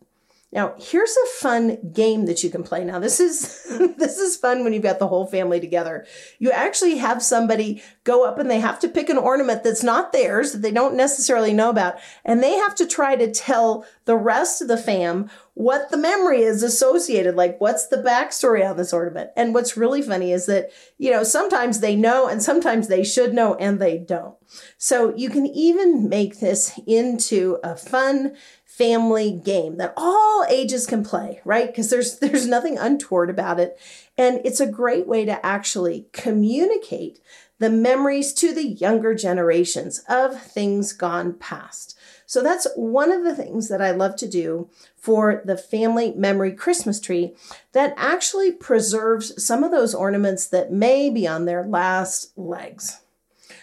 Now, 0.51 0.73
here's 0.79 1.15
a 1.15 1.29
fun 1.37 1.77
game 1.93 2.25
that 2.25 2.43
you 2.43 2.49
can 2.49 2.63
play. 2.63 2.83
Now, 2.83 2.97
this 2.97 3.19
is 3.19 3.63
this 3.97 4.17
is 4.17 4.35
fun 4.35 4.63
when 4.63 4.73
you've 4.73 4.83
got 4.83 4.97
the 4.97 5.07
whole 5.07 5.27
family 5.27 5.59
together. 5.59 6.05
You 6.39 6.51
actually 6.51 6.97
have 6.97 7.21
somebody 7.21 7.83
go 8.03 8.25
up 8.25 8.39
and 8.39 8.49
they 8.49 8.59
have 8.59 8.79
to 8.79 8.87
pick 8.87 9.09
an 9.09 9.17
ornament 9.17 9.63
that's 9.63 9.83
not 9.83 10.11
theirs 10.11 10.53
that 10.53 10.61
they 10.63 10.71
don't 10.71 10.95
necessarily 10.95 11.53
know 11.53 11.69
about, 11.69 11.95
and 12.25 12.41
they 12.41 12.53
have 12.53 12.73
to 12.75 12.87
try 12.87 13.15
to 13.15 13.31
tell 13.31 13.85
the 14.05 14.17
rest 14.17 14.61
of 14.61 14.67
the 14.67 14.77
fam 14.77 15.29
what 15.59 15.91
the 15.91 15.97
memory 15.97 16.41
is 16.41 16.63
associated 16.63 17.35
like 17.35 17.59
what's 17.59 17.87
the 17.87 17.97
backstory 17.97 18.67
on 18.67 18.77
this 18.77 18.93
ornament 18.93 19.29
and 19.35 19.53
what's 19.53 19.75
really 19.75 20.01
funny 20.01 20.31
is 20.31 20.45
that 20.45 20.71
you 20.97 21.11
know 21.11 21.21
sometimes 21.21 21.81
they 21.81 21.97
know 21.97 22.29
and 22.29 22.41
sometimes 22.41 22.87
they 22.87 23.03
should 23.03 23.33
know 23.33 23.55
and 23.55 23.77
they 23.77 23.97
don't 23.97 24.35
so 24.77 25.13
you 25.17 25.29
can 25.29 25.45
even 25.45 26.07
make 26.07 26.39
this 26.39 26.79
into 26.87 27.59
a 27.61 27.75
fun 27.75 28.33
family 28.79 29.29
game 29.33 29.75
that 29.75 29.93
all 29.97 30.45
ages 30.49 30.87
can 30.87 31.03
play, 31.03 31.41
right? 31.43 31.67
Because 31.67 31.89
there's 31.89 32.17
there's 32.19 32.47
nothing 32.47 32.77
untoward 32.77 33.29
about 33.29 33.59
it. 33.59 33.77
And 34.17 34.39
it's 34.45 34.61
a 34.61 34.71
great 34.71 35.05
way 35.05 35.25
to 35.25 35.45
actually 35.45 36.07
communicate 36.13 37.19
the 37.59 37.69
memories 37.69 38.31
to 38.31 38.53
the 38.53 38.65
younger 38.65 39.13
generations 39.13 40.01
of 40.07 40.41
things 40.41 40.93
gone 40.93 41.33
past. 41.33 41.99
So 42.25 42.41
that's 42.41 42.67
one 42.77 43.11
of 43.11 43.25
the 43.25 43.35
things 43.35 43.67
that 43.67 43.81
I 43.81 43.91
love 43.91 44.15
to 44.17 44.29
do 44.29 44.69
for 44.95 45.41
the 45.43 45.57
family 45.57 46.13
memory 46.13 46.53
Christmas 46.53 47.01
tree 47.01 47.35
that 47.73 47.93
actually 47.97 48.53
preserves 48.53 49.43
some 49.43 49.65
of 49.65 49.71
those 49.71 49.93
ornaments 49.93 50.47
that 50.47 50.71
may 50.71 51.09
be 51.09 51.27
on 51.27 51.43
their 51.43 51.65
last 51.65 52.31
legs. 52.37 53.01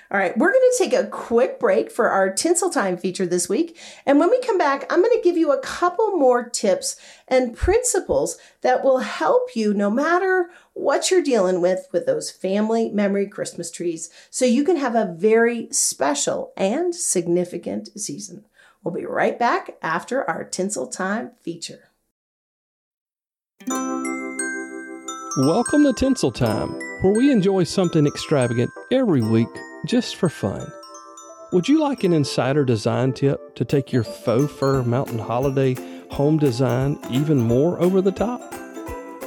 All 0.08 0.18
right, 0.20 0.38
we're 0.38 0.52
going 0.52 0.70
to 0.70 0.78
take 0.78 0.92
a 0.92 1.08
quick 1.08 1.58
break 1.58 1.90
for 1.90 2.10
our 2.10 2.32
Tinsel 2.32 2.70
Time 2.70 2.96
feature 2.96 3.26
this 3.26 3.48
week. 3.48 3.76
And 4.06 4.20
when 4.20 4.30
we 4.30 4.40
come 4.40 4.56
back, 4.56 4.90
I'm 4.92 5.02
going 5.02 5.16
to 5.16 5.22
give 5.24 5.36
you 5.36 5.50
a 5.50 5.60
couple 5.60 6.16
more 6.16 6.48
tips 6.48 6.94
and 7.26 7.56
principles 7.56 8.38
that 8.60 8.84
will 8.84 8.98
help 8.98 9.56
you 9.56 9.74
no 9.74 9.90
matter 9.90 10.50
what 10.74 11.10
you're 11.10 11.24
dealing 11.24 11.60
with 11.60 11.88
with 11.92 12.06
those 12.06 12.30
family 12.30 12.88
memory 12.90 13.26
Christmas 13.26 13.68
trees 13.68 14.08
so 14.30 14.44
you 14.44 14.62
can 14.62 14.76
have 14.76 14.94
a 14.94 15.12
very 15.18 15.66
special 15.72 16.52
and 16.56 16.94
significant 16.94 17.88
season. 17.98 18.44
We'll 18.84 18.94
be 18.94 19.06
right 19.06 19.36
back 19.36 19.76
after 19.82 20.22
our 20.30 20.44
Tinsel 20.44 20.86
Time 20.86 21.32
feature. 21.42 21.90
Welcome 25.38 25.82
to 25.82 25.92
Tinsel 25.96 26.30
Time, 26.30 26.70
where 27.02 27.12
we 27.12 27.32
enjoy 27.32 27.64
something 27.64 28.06
extravagant 28.06 28.70
every 28.92 29.22
week 29.22 29.48
just 29.86 30.16
for 30.16 30.28
fun. 30.28 30.70
Would 31.52 31.68
you 31.68 31.80
like 31.80 32.02
an 32.02 32.12
insider 32.12 32.64
design 32.64 33.12
tip 33.12 33.54
to 33.54 33.64
take 33.64 33.92
your 33.92 34.02
faux 34.02 34.52
fur 34.52 34.82
mountain 34.82 35.18
holiday 35.18 35.76
home 36.10 36.38
design 36.38 36.98
even 37.10 37.38
more 37.38 37.80
over 37.80 38.00
the 38.00 38.12
top? 38.12 38.40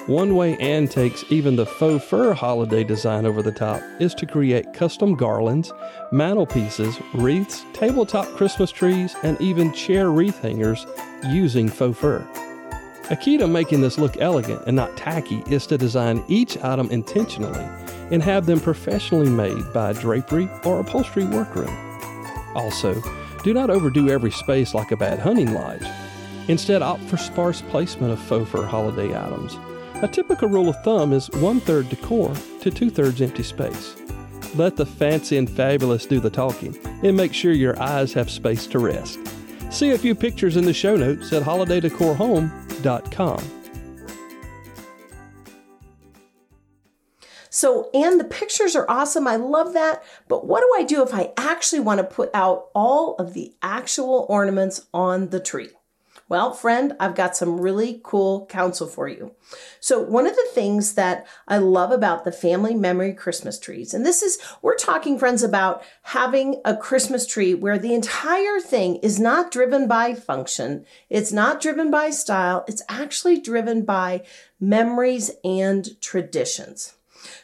One 0.08 0.36
way 0.36 0.58
Anne 0.58 0.88
takes 0.88 1.24
even 1.30 1.56
the 1.56 1.66
faux 1.66 2.04
fur 2.04 2.34
holiday 2.34 2.84
design 2.84 3.26
over 3.26 3.42
the 3.42 3.52
top 3.52 3.82
is 4.00 4.14
to 4.16 4.26
create 4.26 4.74
custom 4.74 5.16
garlands, 5.16 5.72
mantelpieces, 6.12 7.00
wreaths, 7.14 7.64
tabletop 7.74 8.28
Christmas 8.36 8.72
trees, 8.72 9.16
and 9.24 9.40
even 9.40 9.72
chair 9.74 10.12
wreath 10.12 10.42
hangers 10.42 10.86
using 11.30 11.70
faux 11.70 11.98
fur. 11.98 12.28
A 13.10 13.16
key 13.16 13.38
to 13.38 13.48
making 13.48 13.82
this 13.82 13.98
look 13.98 14.18
elegant 14.18 14.62
and 14.68 14.76
not 14.76 14.98
tacky 14.98 15.42
is 15.48 15.66
to 15.68 15.78
design 15.78 16.24
each 16.28 16.58
item 16.58 16.92
intentionally 16.92 17.66
and 18.12 18.24
have 18.24 18.46
them 18.46 18.60
professionally 18.60 19.30
made 19.30 19.72
by 19.74 19.92
a 19.92 19.94
drapery 19.94 20.50
or 20.66 20.80
upholstery 20.80 21.26
workroom. 21.26 21.76
Also, 22.56 23.02
do 23.44 23.54
not 23.54 23.70
overdo 23.70 24.10
every 24.10 24.32
space 24.32 24.74
like 24.74 24.92
a 24.92 24.98
bad 24.98 25.20
hunting 25.20 25.54
lodge. 25.54 25.86
Instead, 26.48 26.82
opt 26.82 27.04
for 27.04 27.18
sparse 27.18 27.62
placement 27.62 28.12
of 28.12 28.20
faux 28.20 28.50
fur 28.50 28.66
holiday 28.66 29.18
items. 29.18 29.58
A 30.02 30.08
typical 30.08 30.48
rule 30.48 30.70
of 30.70 30.82
thumb 30.84 31.14
is 31.14 31.30
one 31.32 31.60
third 31.60 31.90
decor 31.90 32.34
to 32.62 32.72
two 32.72 32.90
thirds 32.90 33.22
empty 33.22 33.44
space. 33.44 33.96
Let 34.56 34.76
the 34.76 34.86
fancy 34.86 35.38
and 35.38 35.50
fabulous 35.50 36.06
do 36.06 36.20
the 36.20 36.30
talking 36.30 36.78
and 37.04 37.16
make 37.16 37.34
sure 37.34 37.52
your 37.52 37.80
eyes 37.82 38.14
have 38.14 38.32
space 38.32 38.66
to 38.68 38.80
rest. 38.80 39.20
See 39.70 39.92
a 39.92 39.98
few 39.98 40.16
pictures 40.16 40.58
in 40.58 40.66
the 40.66 40.74
show 40.74 40.96
notes 40.96 41.32
at 41.34 41.44
holidaydecorhome.com. 41.44 43.59
So, 47.50 47.90
and 47.94 48.20
the 48.20 48.26
pictures 48.26 48.76
are 48.76 48.90
awesome. 48.90 49.28
I 49.28 49.36
love 49.36 49.74
that. 49.74 50.04
But 50.28 50.46
what 50.46 50.62
do 50.62 50.72
I 50.78 50.84
do 50.84 51.04
if 51.04 51.14
I 51.14 51.34
actually 51.38 51.82
want 51.82 52.00
to 52.00 52.04
put 52.04 52.30
out 52.34 52.68
all 52.74 53.16
of 53.16 53.34
the 53.34 53.54
actual 53.62 54.26
ornaments 54.30 54.88
on 54.94 55.30
the 55.30 55.40
tree? 55.40 55.70
Well, 56.30 56.54
friend, 56.54 56.96
I've 57.00 57.16
got 57.16 57.36
some 57.36 57.60
really 57.60 58.02
cool 58.04 58.46
counsel 58.46 58.86
for 58.86 59.08
you. 59.08 59.34
So, 59.80 60.00
one 60.00 60.28
of 60.28 60.36
the 60.36 60.48
things 60.52 60.94
that 60.94 61.26
I 61.48 61.58
love 61.58 61.92
about 61.92 62.24
the 62.24 62.32
family 62.32 62.76
memory 62.76 63.14
Christmas 63.16 63.58
trees, 63.58 63.96
and 63.96 64.06
this 64.06 64.22
is, 64.22 64.38
we're 64.62 64.76
talking, 64.76 65.18
friends, 65.18 65.42
about 65.42 65.84
having 66.04 66.62
a 66.64 66.78
Christmas 66.78 67.26
tree 67.26 67.56
where 67.56 67.80
the 67.80 67.96
entire 67.96 68.60
thing 68.60 68.98
is 68.98 69.20
not 69.20 69.50
driven 69.50 69.88
by 69.88 70.14
function, 70.14 70.86
it's 71.10 71.32
not 71.32 71.62
driven 71.62 71.90
by 71.90 72.12
style, 72.12 72.64
it's 72.68 72.84
actually 72.88 73.42
driven 73.42 73.84
by 73.84 74.22
memories 74.60 75.32
and 75.44 76.00
traditions. 76.00 76.94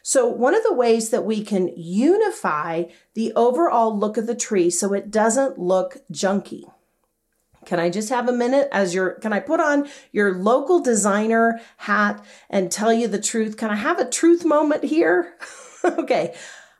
So, 0.01 0.27
one 0.27 0.55
of 0.55 0.63
the 0.63 0.74
ways 0.74 1.10
that 1.10 1.25
we 1.25 1.44
can 1.44 1.72
unify 1.75 2.86
the 3.13 3.34
overall 3.34 3.98
look 3.98 4.17
of 4.17 4.27
the 4.27 4.36
tree 4.36 4.70
so 4.70 4.94
it 4.94 5.12
doesn't 5.12 5.58
look 5.58 5.98
junky. 6.12 6.63
Can 7.65 7.79
I 7.79 7.89
just 7.89 8.10
have 8.10 8.29
a 8.29 8.34
minute 8.34 8.70
as 8.72 8.94
your, 8.94 9.12
can 9.15 9.34
I 9.34 9.39
put 9.39 9.60
on 9.60 9.89
your 10.12 10.36
local 10.36 10.79
designer 10.82 11.60
hat 11.77 12.24
and 12.50 12.72
tell 12.72 12.94
you 12.94 13.08
the 13.08 13.22
truth? 13.22 13.58
Can 13.58 13.72
I 13.72 13.75
have 13.75 14.00
a 14.00 14.10
truth 14.10 14.46
moment 14.46 14.84
here? 14.84 15.34
okay. 15.84 16.36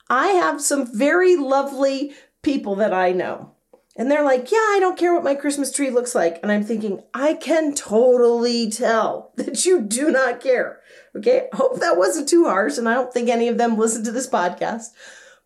I 0.10 0.28
have 0.28 0.62
some 0.62 0.96
very 0.96 1.36
lovely 1.36 2.14
people 2.44 2.76
that 2.76 2.94
I 2.94 3.12
know. 3.12 3.55
And 3.98 4.12
they're 4.12 4.24
like, 4.24 4.52
yeah, 4.52 4.58
I 4.58 4.78
don't 4.82 4.98
care 4.98 5.14
what 5.14 5.24
my 5.24 5.36
Christmas 5.36 5.72
tree 5.72 5.90
looks 5.90 6.14
like. 6.14 6.40
And 6.44 6.52
I'm 6.52 6.64
thinking, 6.64 7.02
I 7.14 7.34
can 7.34 7.74
totally 7.74 8.70
tell 8.70 9.32
that 9.36 9.66
you 9.66 9.82
do 9.82 10.12
not 10.12 10.42
care. 10.42 10.82
Okay. 11.16 11.48
I 11.52 11.56
hope 11.56 11.80
that 11.80 11.98
wasn't 11.98 12.28
too 12.28 12.46
harsh. 12.46 12.78
And 12.78 12.90
I 12.90 12.94
don't 12.94 13.14
think 13.14 13.30
any 13.30 13.48
of 13.48 13.58
them 13.58 13.78
listen 13.78 14.04
to 14.04 14.12
this 14.12 14.30
podcast. 14.30 14.88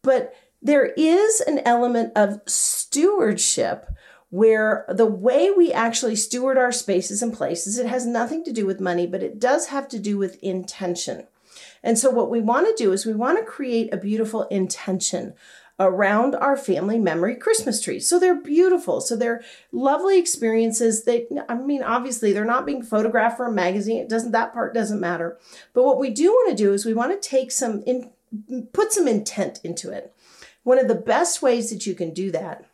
But 0.02 0.34
there 0.62 0.94
is 0.98 1.42
an 1.42 1.60
element 1.60 2.14
of 2.16 2.42
stewardship 2.48 3.86
where 4.32 4.86
the 4.90 5.06
way 5.06 5.52
we 5.52 5.72
actually 5.72 6.16
steward 6.16 6.58
our 6.58 6.72
spaces 6.72 7.22
and 7.22 7.34
places, 7.34 7.78
it 7.78 7.88
has 7.88 8.06
nothing 8.06 8.44
to 8.44 8.52
do 8.52 8.66
with 8.66 8.80
money, 8.80 9.08
but 9.08 9.24
it 9.24 9.40
does 9.40 9.68
have 9.68 9.88
to 9.90 10.00
do 10.00 10.18
with 10.18 10.42
intention. 10.44 11.28
And 11.82 11.98
so 11.98 12.10
what 12.10 12.30
we 12.30 12.42
want 12.42 12.68
to 12.68 12.84
do 12.84 12.92
is 12.92 13.06
we 13.06 13.14
want 13.14 13.40
to 13.40 13.46
create 13.46 13.94
a 13.94 13.98
beautiful 13.98 14.44
intention 14.48 15.34
around 15.80 16.36
our 16.36 16.58
family 16.58 17.00
memory 17.00 17.36
Christmas 17.36 17.82
trees. 17.82 18.08
So 18.08 18.20
they're 18.20 18.42
beautiful. 18.42 19.00
So 19.00 19.16
they're 19.16 19.42
lovely 19.72 20.20
experiences. 20.20 21.06
They 21.06 21.28
I 21.48 21.56
mean 21.56 21.84
obviously 21.84 22.34
they're 22.34 22.46
not 22.46 22.66
being 22.66 22.84
photographed 22.84 23.38
for 23.38 23.46
a 23.48 23.52
magazine. 23.52 23.98
It 24.00 24.10
doesn't 24.10 24.34
that 24.34 24.54
part 24.54 24.74
doesn't 24.74 25.00
matter. 25.00 25.38
But 25.74 25.84
what 25.84 26.00
we 26.00 26.10
do 26.10 26.32
want 26.32 26.50
to 26.50 26.64
do 26.64 26.74
is 26.74 26.86
we 26.86 26.94
want 26.94 27.20
to 27.20 27.30
take 27.30 27.52
some 27.52 27.84
in 27.84 28.12
put 28.74 28.92
some 28.92 29.08
intent 29.08 29.62
into 29.64 29.92
it. 29.92 30.14
One 30.64 30.80
of 30.80 30.88
the 30.88 30.96
best 30.96 31.42
ways 31.42 31.70
that 31.72 31.86
you 31.86 31.96
can 31.96 32.14
do 32.14 32.32
that 32.32 32.66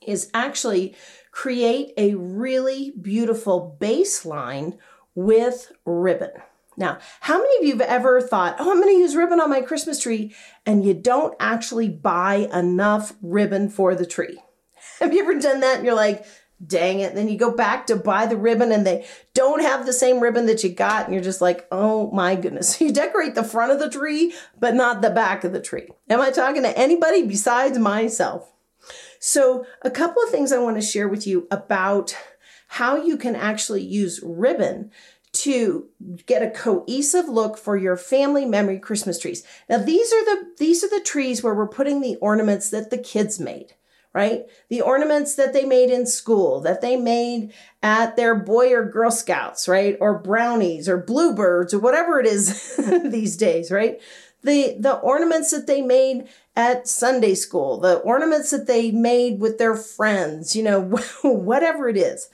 is 0.00 0.30
actually 0.32 0.94
create 1.32 1.92
a 1.96 2.14
really 2.14 2.92
beautiful 2.92 3.76
baseline 3.80 4.78
with 5.14 5.72
ribbon. 5.84 6.30
Now, 6.78 6.98
how 7.20 7.38
many 7.38 7.58
of 7.58 7.64
you 7.64 7.72
have 7.72 7.88
ever 7.88 8.20
thought, 8.20 8.56
oh, 8.58 8.70
I'm 8.70 8.80
going 8.80 8.94
to 8.94 9.00
use 9.00 9.16
ribbon 9.16 9.40
on 9.40 9.50
my 9.50 9.60
Christmas 9.60 10.00
tree, 10.00 10.34
and 10.64 10.84
you 10.84 10.94
don't 10.94 11.34
actually 11.40 11.88
buy 11.88 12.48
enough 12.54 13.14
ribbon 13.20 13.68
for 13.68 13.94
the 13.94 14.06
tree? 14.06 14.38
Have 15.00 15.12
you 15.12 15.22
ever 15.22 15.38
done 15.38 15.60
that 15.60 15.76
and 15.76 15.84
you're 15.84 15.94
like, 15.94 16.24
dang 16.64 17.00
it. 17.00 17.10
And 17.10 17.16
then 17.16 17.28
you 17.28 17.38
go 17.38 17.54
back 17.54 17.86
to 17.86 17.96
buy 17.96 18.26
the 18.26 18.36
ribbon 18.36 18.72
and 18.72 18.86
they 18.86 19.06
don't 19.32 19.62
have 19.62 19.86
the 19.86 19.92
same 19.92 20.20
ribbon 20.20 20.46
that 20.46 20.64
you 20.64 20.70
got. 20.70 21.04
And 21.04 21.14
you're 21.14 21.22
just 21.22 21.40
like, 21.40 21.66
oh 21.70 22.10
my 22.10 22.34
goodness. 22.34 22.80
You 22.88 22.92
decorate 22.92 23.34
the 23.34 23.44
front 23.44 23.70
of 23.70 23.78
the 23.78 23.90
tree, 23.90 24.34
but 24.58 24.74
not 24.74 25.02
the 25.02 25.10
back 25.10 25.44
of 25.44 25.52
the 25.52 25.60
tree. 25.60 25.88
Am 26.08 26.20
I 26.20 26.30
talking 26.30 26.62
to 26.62 26.76
anybody 26.76 27.26
besides 27.26 27.78
myself? 27.78 28.52
So, 29.20 29.66
a 29.82 29.90
couple 29.90 30.22
of 30.22 30.30
things 30.30 30.52
I 30.52 30.58
want 30.58 30.76
to 30.76 30.86
share 30.86 31.08
with 31.08 31.26
you 31.26 31.46
about 31.50 32.16
how 32.68 32.96
you 32.96 33.16
can 33.16 33.34
actually 33.34 33.82
use 33.82 34.20
ribbon 34.22 34.90
to 35.42 35.88
get 36.26 36.42
a 36.42 36.50
cohesive 36.50 37.28
look 37.28 37.58
for 37.58 37.76
your 37.76 37.96
family 37.96 38.44
memory 38.44 38.78
Christmas 38.78 39.18
trees. 39.18 39.44
Now 39.68 39.78
these 39.78 40.12
are 40.12 40.24
the 40.24 40.54
these 40.58 40.82
are 40.82 40.88
the 40.88 41.04
trees 41.04 41.42
where 41.42 41.54
we're 41.54 41.68
putting 41.68 42.00
the 42.00 42.16
ornaments 42.16 42.70
that 42.70 42.90
the 42.90 42.98
kids 42.98 43.38
made, 43.38 43.74
right? 44.12 44.46
The 44.68 44.80
ornaments 44.80 45.36
that 45.36 45.52
they 45.52 45.64
made 45.64 45.90
in 45.90 46.06
school, 46.06 46.60
that 46.62 46.80
they 46.80 46.96
made 46.96 47.52
at 47.82 48.16
their 48.16 48.34
boy 48.34 48.72
or 48.72 48.84
girl 48.84 49.10
scouts, 49.10 49.68
right? 49.68 49.96
Or 50.00 50.18
brownies 50.18 50.88
or 50.88 50.98
bluebirds 50.98 51.72
or 51.72 51.78
whatever 51.78 52.18
it 52.18 52.26
is 52.26 52.76
these 53.04 53.36
days, 53.36 53.70
right? 53.70 54.00
The 54.42 54.76
the 54.78 54.94
ornaments 54.94 55.50
that 55.52 55.66
they 55.66 55.82
made 55.82 56.28
at 56.56 56.88
Sunday 56.88 57.34
school, 57.34 57.78
the 57.78 57.98
ornaments 57.98 58.50
that 58.50 58.66
they 58.66 58.90
made 58.90 59.40
with 59.40 59.58
their 59.58 59.76
friends, 59.76 60.56
you 60.56 60.64
know, 60.64 60.80
whatever 61.22 61.88
it 61.88 61.96
is. 61.96 62.28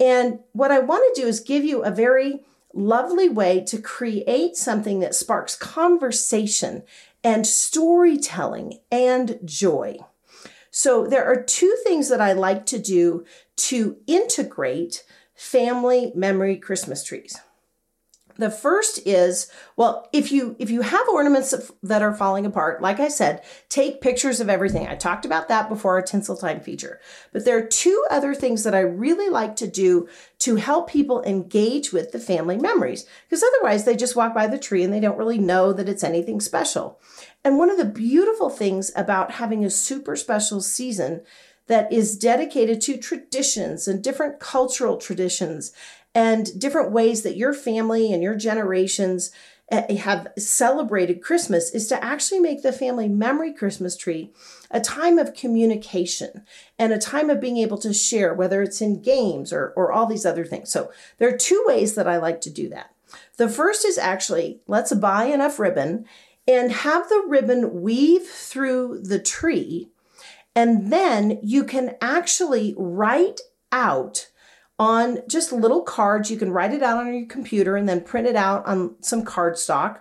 And 0.00 0.40
what 0.52 0.70
I 0.70 0.78
want 0.78 1.14
to 1.14 1.22
do 1.22 1.26
is 1.26 1.40
give 1.40 1.64
you 1.64 1.82
a 1.82 1.90
very 1.90 2.44
lovely 2.72 3.28
way 3.28 3.64
to 3.64 3.80
create 3.80 4.56
something 4.56 5.00
that 5.00 5.14
sparks 5.14 5.56
conversation 5.56 6.82
and 7.24 7.46
storytelling 7.46 8.78
and 8.90 9.38
joy. 9.44 9.98
So, 10.70 11.06
there 11.06 11.24
are 11.24 11.42
two 11.42 11.74
things 11.82 12.08
that 12.08 12.20
I 12.20 12.32
like 12.32 12.66
to 12.66 12.78
do 12.78 13.24
to 13.56 13.96
integrate 14.06 15.04
family 15.34 16.12
memory 16.14 16.56
Christmas 16.56 17.02
trees. 17.02 17.40
The 18.38 18.50
first 18.50 19.00
is, 19.04 19.50
well, 19.76 20.08
if 20.12 20.30
you 20.30 20.54
if 20.60 20.70
you 20.70 20.82
have 20.82 21.08
ornaments 21.08 21.52
that 21.82 22.02
are 22.02 22.14
falling 22.14 22.46
apart, 22.46 22.80
like 22.80 23.00
I 23.00 23.08
said, 23.08 23.42
take 23.68 24.00
pictures 24.00 24.38
of 24.38 24.48
everything. 24.48 24.86
I 24.86 24.94
talked 24.94 25.24
about 25.24 25.48
that 25.48 25.68
before 25.68 25.96
our 25.96 26.02
tinsel 26.02 26.36
time 26.36 26.60
feature. 26.60 27.00
But 27.32 27.44
there 27.44 27.58
are 27.58 27.66
two 27.66 28.04
other 28.10 28.34
things 28.34 28.62
that 28.62 28.76
I 28.76 28.80
really 28.80 29.28
like 29.28 29.56
to 29.56 29.66
do 29.66 30.08
to 30.40 30.54
help 30.54 30.88
people 30.88 31.22
engage 31.24 31.92
with 31.92 32.12
the 32.12 32.20
family 32.20 32.56
memories 32.56 33.06
because 33.28 33.42
otherwise 33.42 33.84
they 33.84 33.96
just 33.96 34.14
walk 34.14 34.34
by 34.34 34.46
the 34.46 34.58
tree 34.58 34.84
and 34.84 34.92
they 34.92 35.00
don't 35.00 35.18
really 35.18 35.38
know 35.38 35.72
that 35.72 35.88
it's 35.88 36.04
anything 36.04 36.40
special. 36.40 37.00
And 37.44 37.58
one 37.58 37.70
of 37.70 37.76
the 37.76 37.84
beautiful 37.84 38.50
things 38.50 38.92
about 38.94 39.32
having 39.32 39.64
a 39.64 39.70
super 39.70 40.14
special 40.14 40.60
season 40.60 41.22
that 41.68 41.92
is 41.92 42.18
dedicated 42.18 42.80
to 42.82 42.98
traditions 42.98 43.86
and 43.86 44.02
different 44.02 44.40
cultural 44.40 44.96
traditions 44.96 45.72
and 46.14 46.58
different 46.58 46.90
ways 46.90 47.22
that 47.22 47.36
your 47.36 47.54
family 47.54 48.12
and 48.12 48.22
your 48.22 48.34
generations 48.34 49.30
eh, 49.70 49.94
have 49.96 50.28
celebrated 50.36 51.22
Christmas 51.22 51.70
is 51.70 51.86
to 51.88 52.02
actually 52.02 52.40
make 52.40 52.62
the 52.62 52.72
family 52.72 53.08
memory 53.08 53.52
Christmas 53.52 53.96
tree 53.96 54.32
a 54.70 54.80
time 54.80 55.18
of 55.18 55.34
communication 55.34 56.44
and 56.78 56.92
a 56.92 56.98
time 56.98 57.30
of 57.30 57.40
being 57.40 57.58
able 57.58 57.78
to 57.78 57.94
share, 57.94 58.34
whether 58.34 58.62
it's 58.62 58.80
in 58.80 59.00
games 59.00 59.52
or, 59.52 59.72
or 59.76 59.92
all 59.92 60.06
these 60.06 60.26
other 60.26 60.44
things. 60.44 60.70
So 60.70 60.90
there 61.18 61.28
are 61.32 61.38
two 61.38 61.62
ways 61.66 61.94
that 61.94 62.08
I 62.08 62.16
like 62.16 62.40
to 62.42 62.50
do 62.50 62.68
that. 62.70 62.90
The 63.36 63.48
first 63.48 63.84
is 63.84 63.98
actually 63.98 64.60
let's 64.66 64.92
buy 64.94 65.26
enough 65.26 65.58
ribbon 65.58 66.06
and 66.46 66.72
have 66.72 67.08
the 67.08 67.24
ribbon 67.28 67.82
weave 67.82 68.26
through 68.26 69.02
the 69.02 69.18
tree. 69.18 69.90
And 70.58 70.92
then 70.92 71.38
you 71.40 71.62
can 71.62 71.94
actually 72.00 72.74
write 72.76 73.42
out 73.70 74.28
on 74.76 75.20
just 75.28 75.52
little 75.52 75.82
cards. 75.82 76.32
You 76.32 76.36
can 76.36 76.50
write 76.50 76.74
it 76.74 76.82
out 76.82 76.98
on 76.98 77.14
your 77.14 77.28
computer 77.28 77.76
and 77.76 77.88
then 77.88 78.00
print 78.00 78.26
it 78.26 78.34
out 78.34 78.66
on 78.66 78.96
some 79.00 79.24
cardstock 79.24 80.00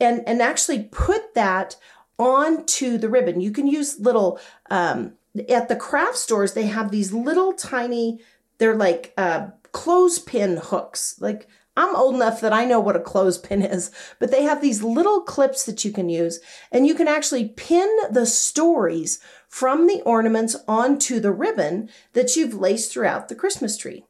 and, 0.00 0.24
and 0.26 0.42
actually 0.42 0.88
put 0.90 1.34
that 1.36 1.76
onto 2.18 2.98
the 2.98 3.08
ribbon. 3.08 3.40
You 3.40 3.52
can 3.52 3.68
use 3.68 4.00
little, 4.00 4.40
um, 4.72 5.12
at 5.48 5.68
the 5.68 5.76
craft 5.76 6.16
stores, 6.16 6.54
they 6.54 6.66
have 6.66 6.90
these 6.90 7.12
little 7.12 7.52
tiny, 7.52 8.18
they're 8.58 8.74
like 8.74 9.14
uh, 9.16 9.50
clothespin 9.70 10.56
hooks. 10.56 11.14
Like 11.20 11.46
I'm 11.76 11.96
old 11.96 12.14
enough 12.14 12.40
that 12.42 12.52
I 12.52 12.64
know 12.64 12.80
what 12.80 12.96
a 12.96 13.00
clothespin 13.00 13.62
is, 13.62 13.90
but 14.18 14.30
they 14.30 14.42
have 14.42 14.60
these 14.60 14.82
little 14.82 15.22
clips 15.22 15.64
that 15.64 15.84
you 15.84 15.92
can 15.92 16.08
use, 16.08 16.40
and 16.70 16.86
you 16.86 16.94
can 16.94 17.08
actually 17.08 17.48
pin 17.48 17.88
the 18.10 18.26
stories 18.26 19.20
from 19.48 19.86
the 19.86 20.02
ornaments 20.02 20.56
onto 20.68 21.20
the 21.20 21.32
ribbon 21.32 21.88
that 22.12 22.36
you've 22.36 22.54
laced 22.54 22.92
throughout 22.92 23.28
the 23.28 23.34
Christmas 23.34 23.76
tree. 23.76 24.04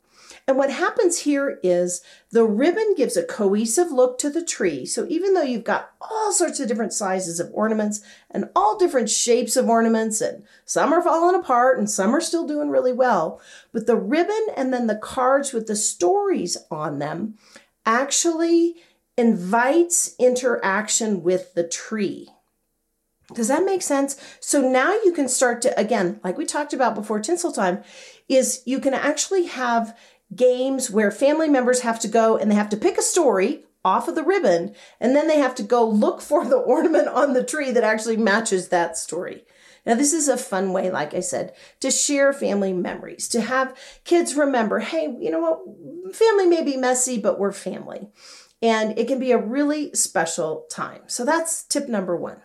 And 0.49 0.57
what 0.57 0.71
happens 0.71 1.21
here 1.21 1.61
is 1.62 2.02
the 2.31 2.45
ribbon 2.45 2.95
gives 2.97 3.16
a 3.16 3.23
cohesive 3.23 3.92
look 3.92 4.19
to 4.19 4.31
the 4.31 4.45
tree. 4.45 4.85
So 4.85 5.07
even 5.09 5.35
though 5.35 5.42
you've 5.42 5.62
got 5.62 5.92
all 6.00 6.33
sorts 6.33 6.59
of 6.59 6.66
different 6.66 6.92
sizes 6.92 7.38
of 7.38 7.50
ornaments 7.52 8.00
and 8.31 8.50
all 8.57 8.76
different 8.76 9.09
shapes 9.09 9.57
of 9.57 9.69
ornaments, 9.69 10.21
and 10.21 10.42
some 10.64 10.92
are 10.92 11.02
falling 11.02 11.38
apart 11.38 11.78
and 11.78 11.88
some 11.88 12.14
are 12.14 12.21
still 12.21 12.47
doing 12.47 12.71
really 12.71 12.92
well, 12.92 13.40
but 13.73 13.87
the 13.87 13.97
ribbon 13.97 14.47
and 14.57 14.73
then 14.73 14.88
the 14.88 14.97
cards 14.97 15.52
with 15.52 15.69
the 15.69 15.76
stories 15.76 16.57
on 16.71 16.99
them 16.99 17.35
actually 17.85 18.77
invites 19.17 20.15
interaction 20.19 21.23
with 21.23 21.55
the 21.55 21.67
tree. 21.67 22.29
Does 23.35 23.49
that 23.49 23.65
make 23.65 23.83
sense? 23.83 24.17
So 24.41 24.61
now 24.61 24.93
you 25.05 25.12
can 25.12 25.29
start 25.29 25.62
to, 25.62 25.79
again, 25.79 26.21
like 26.23 26.37
we 26.37 26.45
talked 26.45 26.73
about 26.73 26.95
before 26.95 27.21
tinsel 27.21 27.53
time, 27.53 27.83
is 28.29 28.62
you 28.67 28.81
can 28.81 28.95
actually 28.95 29.47
have 29.47 29.97
games 30.35 30.91
where 30.91 31.11
family 31.11 31.49
members 31.49 31.81
have 31.81 32.01
to 32.01 32.09
go 32.09 32.37
and 32.37 32.51
they 32.51 32.55
have 32.55 32.71
to 32.71 32.77
pick 32.77 32.99
a 32.99 33.03
story 33.03 33.65
off 33.85 34.09
of 34.09 34.15
the 34.15 34.23
ribbon 34.23 34.75
and 35.01 35.15
then 35.15 35.27
they 35.27 35.39
have 35.39 35.55
to 35.57 35.62
go 35.62 35.87
look 35.87 36.21
for 36.21 36.45
the 36.45 36.57
ornament 36.57 37.09
on 37.09 37.33
the 37.33 37.45
tree 37.45 37.71
that 37.71 37.85
actually 37.85 38.17
matches 38.17 38.69
that 38.69 38.97
story. 38.97 39.45
Now, 39.85 39.95
this 39.95 40.12
is 40.12 40.29
a 40.29 40.37
fun 40.37 40.73
way, 40.73 40.91
like 40.91 41.12
I 41.12 41.21
said, 41.21 41.55
to 41.81 41.90
share 41.90 42.33
family 42.33 42.73
memories, 42.73 43.29
to 43.29 43.40
have 43.40 43.77
kids 44.05 44.35
remember, 44.35 44.79
hey, 44.79 45.14
you 45.18 45.31
know 45.31 45.40
what? 45.40 46.14
Family 46.14 46.47
may 46.47 46.62
be 46.62 46.77
messy, 46.77 47.18
but 47.18 47.38
we're 47.38 47.53
family. 47.53 48.09
And 48.61 48.97
it 48.97 49.09
can 49.09 49.18
be 49.18 49.33
a 49.33 49.38
really 49.38 49.92
special 49.92 50.66
time. 50.71 51.03
So 51.09 51.25
that's 51.25 51.64
tip 51.64 51.88
number 51.88 52.16
one. 52.16 52.42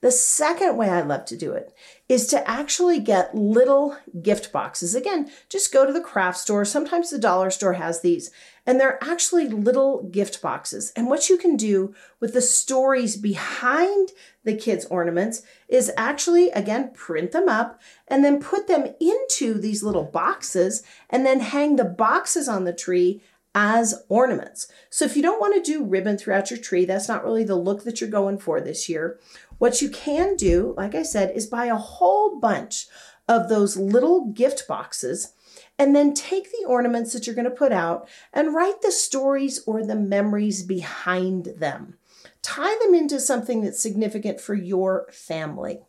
The 0.00 0.10
second 0.10 0.76
way 0.76 0.90
I 0.90 1.00
love 1.00 1.24
to 1.26 1.36
do 1.36 1.52
it 1.52 1.72
is 2.10 2.26
to 2.26 2.46
actually 2.46 2.98
get 2.98 3.34
little 3.34 3.96
gift 4.20 4.52
boxes. 4.52 4.94
Again, 4.94 5.30
just 5.48 5.72
go 5.72 5.86
to 5.86 5.92
the 5.92 6.00
craft 6.00 6.36
store. 6.38 6.66
Sometimes 6.66 7.08
the 7.08 7.18
dollar 7.18 7.50
store 7.50 7.72
has 7.74 8.02
these, 8.02 8.30
and 8.66 8.80
they're 8.80 9.02
actually 9.02 9.48
little 9.48 10.04
gift 10.04 10.40
boxes. 10.40 10.92
And 10.96 11.08
what 11.08 11.28
you 11.28 11.36
can 11.36 11.56
do 11.56 11.94
with 12.20 12.32
the 12.32 12.40
stories 12.40 13.16
behind 13.16 14.10
the 14.44 14.56
kids' 14.56 14.86
ornaments 14.86 15.42
is 15.68 15.92
actually, 15.96 16.50
again, 16.50 16.92
print 16.94 17.32
them 17.32 17.48
up 17.48 17.80
and 18.08 18.24
then 18.24 18.40
put 18.40 18.66
them 18.66 18.94
into 19.00 19.54
these 19.54 19.82
little 19.82 20.04
boxes 20.04 20.82
and 21.10 21.24
then 21.26 21.40
hang 21.40 21.76
the 21.76 21.84
boxes 21.84 22.48
on 22.48 22.64
the 22.64 22.72
tree 22.72 23.22
as 23.54 24.02
ornaments. 24.08 24.66
So 24.90 25.04
if 25.04 25.16
you 25.16 25.22
don't 25.22 25.40
want 25.40 25.54
to 25.54 25.72
do 25.72 25.84
ribbon 25.84 26.18
throughout 26.18 26.50
your 26.50 26.58
tree, 26.58 26.84
that's 26.84 27.08
not 27.08 27.24
really 27.24 27.44
the 27.44 27.54
look 27.54 27.84
that 27.84 28.00
you're 28.00 28.10
going 28.10 28.38
for 28.38 28.60
this 28.60 28.88
year. 28.88 29.20
What 29.58 29.80
you 29.80 29.88
can 29.88 30.36
do, 30.36 30.74
like 30.76 30.94
I 30.94 31.04
said, 31.04 31.36
is 31.36 31.46
buy 31.46 31.66
a 31.66 31.76
whole 31.76 32.40
bunch 32.40 32.86
of 33.28 33.48
those 33.48 33.76
little 33.76 34.26
gift 34.32 34.66
boxes 34.66 35.32
and 35.78 35.94
then 35.94 36.14
take 36.14 36.50
the 36.50 36.66
ornaments 36.66 37.12
that 37.12 37.26
you're 37.26 37.34
going 37.34 37.44
to 37.44 37.50
put 37.50 37.72
out 37.72 38.08
and 38.32 38.54
write 38.54 38.82
the 38.82 38.92
stories 38.92 39.62
or 39.66 39.84
the 39.84 39.96
memories 39.96 40.62
behind 40.62 41.46
them. 41.58 41.96
Tie 42.42 42.78
them 42.84 42.94
into 42.94 43.18
something 43.18 43.62
that's 43.62 43.82
significant 43.82 44.40
for 44.40 44.54
your 44.54 45.06
family. 45.10 45.80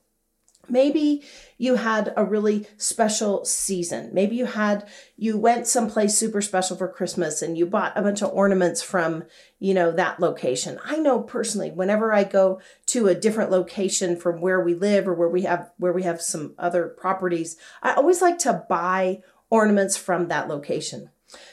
Maybe 0.67 1.23
you 1.57 1.75
had 1.75 2.13
a 2.17 2.25
really 2.25 2.67
special 2.77 3.45
season. 3.45 4.09
Maybe 4.13 4.35
you 4.35 4.45
had, 4.45 4.87
you 5.15 5.37
went 5.37 5.67
someplace 5.67 6.17
super 6.17 6.41
special 6.41 6.75
for 6.75 6.87
Christmas 6.87 7.41
and 7.41 7.57
you 7.57 7.65
bought 7.65 7.93
a 7.95 8.01
bunch 8.01 8.23
of 8.23 8.31
ornaments 8.31 8.81
from, 8.81 9.25
you 9.59 9.73
know, 9.73 9.91
that 9.91 10.19
location. 10.19 10.79
I 10.83 10.97
know 10.97 11.19
personally, 11.19 11.71
whenever 11.71 12.13
I 12.13 12.23
go 12.23 12.61
to 12.87 13.07
a 13.07 13.15
different 13.15 13.51
location 13.51 14.17
from 14.17 14.41
where 14.41 14.61
we 14.61 14.73
live 14.73 15.07
or 15.07 15.13
where 15.13 15.29
we 15.29 15.43
have, 15.43 15.71
where 15.77 15.93
we 15.93 16.03
have 16.03 16.21
some 16.21 16.55
other 16.57 16.87
properties, 16.87 17.57
I 17.83 17.93
always 17.93 18.21
like 18.21 18.39
to 18.39 18.65
buy 18.67 19.21
ornaments 19.49 19.97
from 19.97 20.27
that 20.27 20.47
location. 20.47 21.09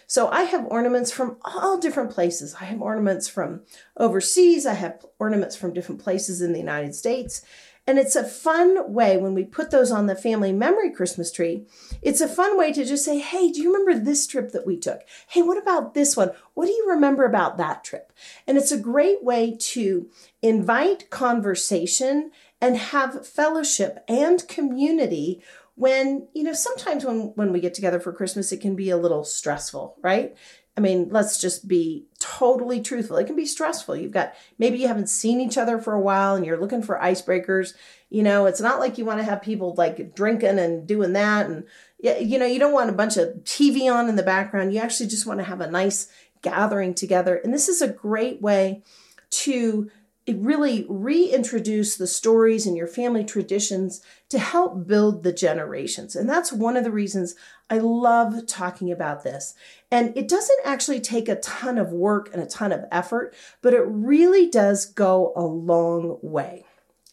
So 0.06 0.28
I 0.28 0.42
have 0.42 0.66
ornaments 0.66 1.10
from 1.10 1.38
all 1.44 1.78
different 1.78 2.10
places. 2.10 2.54
I 2.60 2.64
have 2.64 2.82
ornaments 2.82 3.28
from 3.28 3.62
overseas. 3.96 4.66
I 4.66 4.74
have 4.74 5.04
ornaments 5.18 5.56
from 5.56 5.72
different 5.72 6.02
places 6.02 6.42
in 6.42 6.52
the 6.52 6.58
United 6.58 6.94
States. 6.94 7.42
And 7.84 7.98
it's 7.98 8.14
a 8.14 8.22
fun 8.22 8.92
way 8.92 9.16
when 9.16 9.34
we 9.34 9.42
put 9.42 9.72
those 9.72 9.90
on 9.90 10.06
the 10.06 10.14
family 10.14 10.52
memory 10.52 10.92
Christmas 10.92 11.32
tree. 11.32 11.66
It's 12.00 12.20
a 12.20 12.28
fun 12.28 12.56
way 12.56 12.72
to 12.72 12.84
just 12.84 13.04
say, 13.04 13.18
hey, 13.18 13.50
do 13.50 13.60
you 13.60 13.72
remember 13.72 13.98
this 13.98 14.26
trip 14.26 14.52
that 14.52 14.66
we 14.66 14.76
took? 14.76 15.00
Hey, 15.26 15.42
what 15.42 15.58
about 15.58 15.94
this 15.94 16.16
one? 16.16 16.30
What 16.54 16.66
do 16.66 16.72
you 16.72 16.86
remember 16.88 17.24
about 17.24 17.56
that 17.56 17.82
trip? 17.82 18.12
And 18.46 18.56
it's 18.56 18.70
a 18.70 18.78
great 18.78 19.24
way 19.24 19.56
to 19.58 20.08
invite 20.42 21.10
conversation 21.10 22.30
and 22.60 22.76
have 22.76 23.26
fellowship 23.26 24.04
and 24.06 24.46
community 24.46 25.42
when 25.82 26.28
you 26.32 26.44
know 26.44 26.52
sometimes 26.52 27.04
when 27.04 27.32
when 27.34 27.52
we 27.52 27.60
get 27.60 27.74
together 27.74 28.00
for 28.00 28.12
christmas 28.12 28.52
it 28.52 28.60
can 28.60 28.76
be 28.76 28.90
a 28.90 28.96
little 28.96 29.24
stressful 29.24 29.96
right 30.00 30.36
I 30.76 30.80
mean, 30.80 31.08
let's 31.10 31.38
just 31.38 31.68
be 31.68 32.06
totally 32.18 32.80
truthful. 32.80 33.18
It 33.18 33.26
can 33.26 33.36
be 33.36 33.44
stressful. 33.44 33.96
You've 33.96 34.12
got 34.12 34.34
maybe 34.58 34.78
you 34.78 34.88
haven't 34.88 35.10
seen 35.10 35.40
each 35.40 35.58
other 35.58 35.78
for 35.78 35.92
a 35.92 36.00
while 36.00 36.34
and 36.34 36.46
you're 36.46 36.60
looking 36.60 36.82
for 36.82 36.98
icebreakers. 36.98 37.74
You 38.08 38.22
know, 38.22 38.46
it's 38.46 38.60
not 38.60 38.80
like 38.80 38.96
you 38.96 39.04
want 39.04 39.18
to 39.18 39.24
have 39.24 39.42
people 39.42 39.74
like 39.76 40.14
drinking 40.14 40.58
and 40.58 40.86
doing 40.86 41.12
that. 41.12 41.46
And, 41.46 41.64
you 41.98 42.38
know, 42.38 42.46
you 42.46 42.58
don't 42.58 42.72
want 42.72 42.88
a 42.88 42.94
bunch 42.94 43.18
of 43.18 43.28
TV 43.44 43.92
on 43.92 44.08
in 44.08 44.16
the 44.16 44.22
background. 44.22 44.72
You 44.72 44.80
actually 44.80 45.10
just 45.10 45.26
want 45.26 45.40
to 45.40 45.44
have 45.44 45.60
a 45.60 45.70
nice 45.70 46.08
gathering 46.40 46.94
together. 46.94 47.36
And 47.36 47.52
this 47.52 47.68
is 47.68 47.82
a 47.82 47.88
great 47.88 48.40
way 48.40 48.82
to 49.30 49.90
really 50.28 50.86
reintroduce 50.88 51.96
the 51.96 52.06
stories 52.06 52.66
and 52.66 52.76
your 52.76 52.86
family 52.86 53.24
traditions 53.24 54.00
to 54.28 54.38
help 54.38 54.86
build 54.86 55.22
the 55.22 55.32
generations. 55.32 56.14
And 56.14 56.28
that's 56.28 56.52
one 56.52 56.76
of 56.76 56.84
the 56.84 56.92
reasons 56.92 57.34
I 57.68 57.78
love 57.78 58.46
talking 58.46 58.92
about 58.92 59.24
this. 59.24 59.54
And 59.90 60.16
it 60.16 60.28
doesn't 60.28 60.60
actually 60.64 61.00
take 61.00 61.28
a 61.28 61.36
ton 61.36 61.76
of 61.76 61.92
work 61.92 62.30
and 62.32 62.42
a 62.42 62.46
ton 62.46 62.70
of 62.70 62.84
effort, 62.92 63.34
but 63.62 63.74
it 63.74 63.84
really 63.86 64.48
does 64.48 64.86
go 64.86 65.32
a 65.34 65.42
long 65.42 66.18
way. 66.22 66.66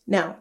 Now, 0.06 0.38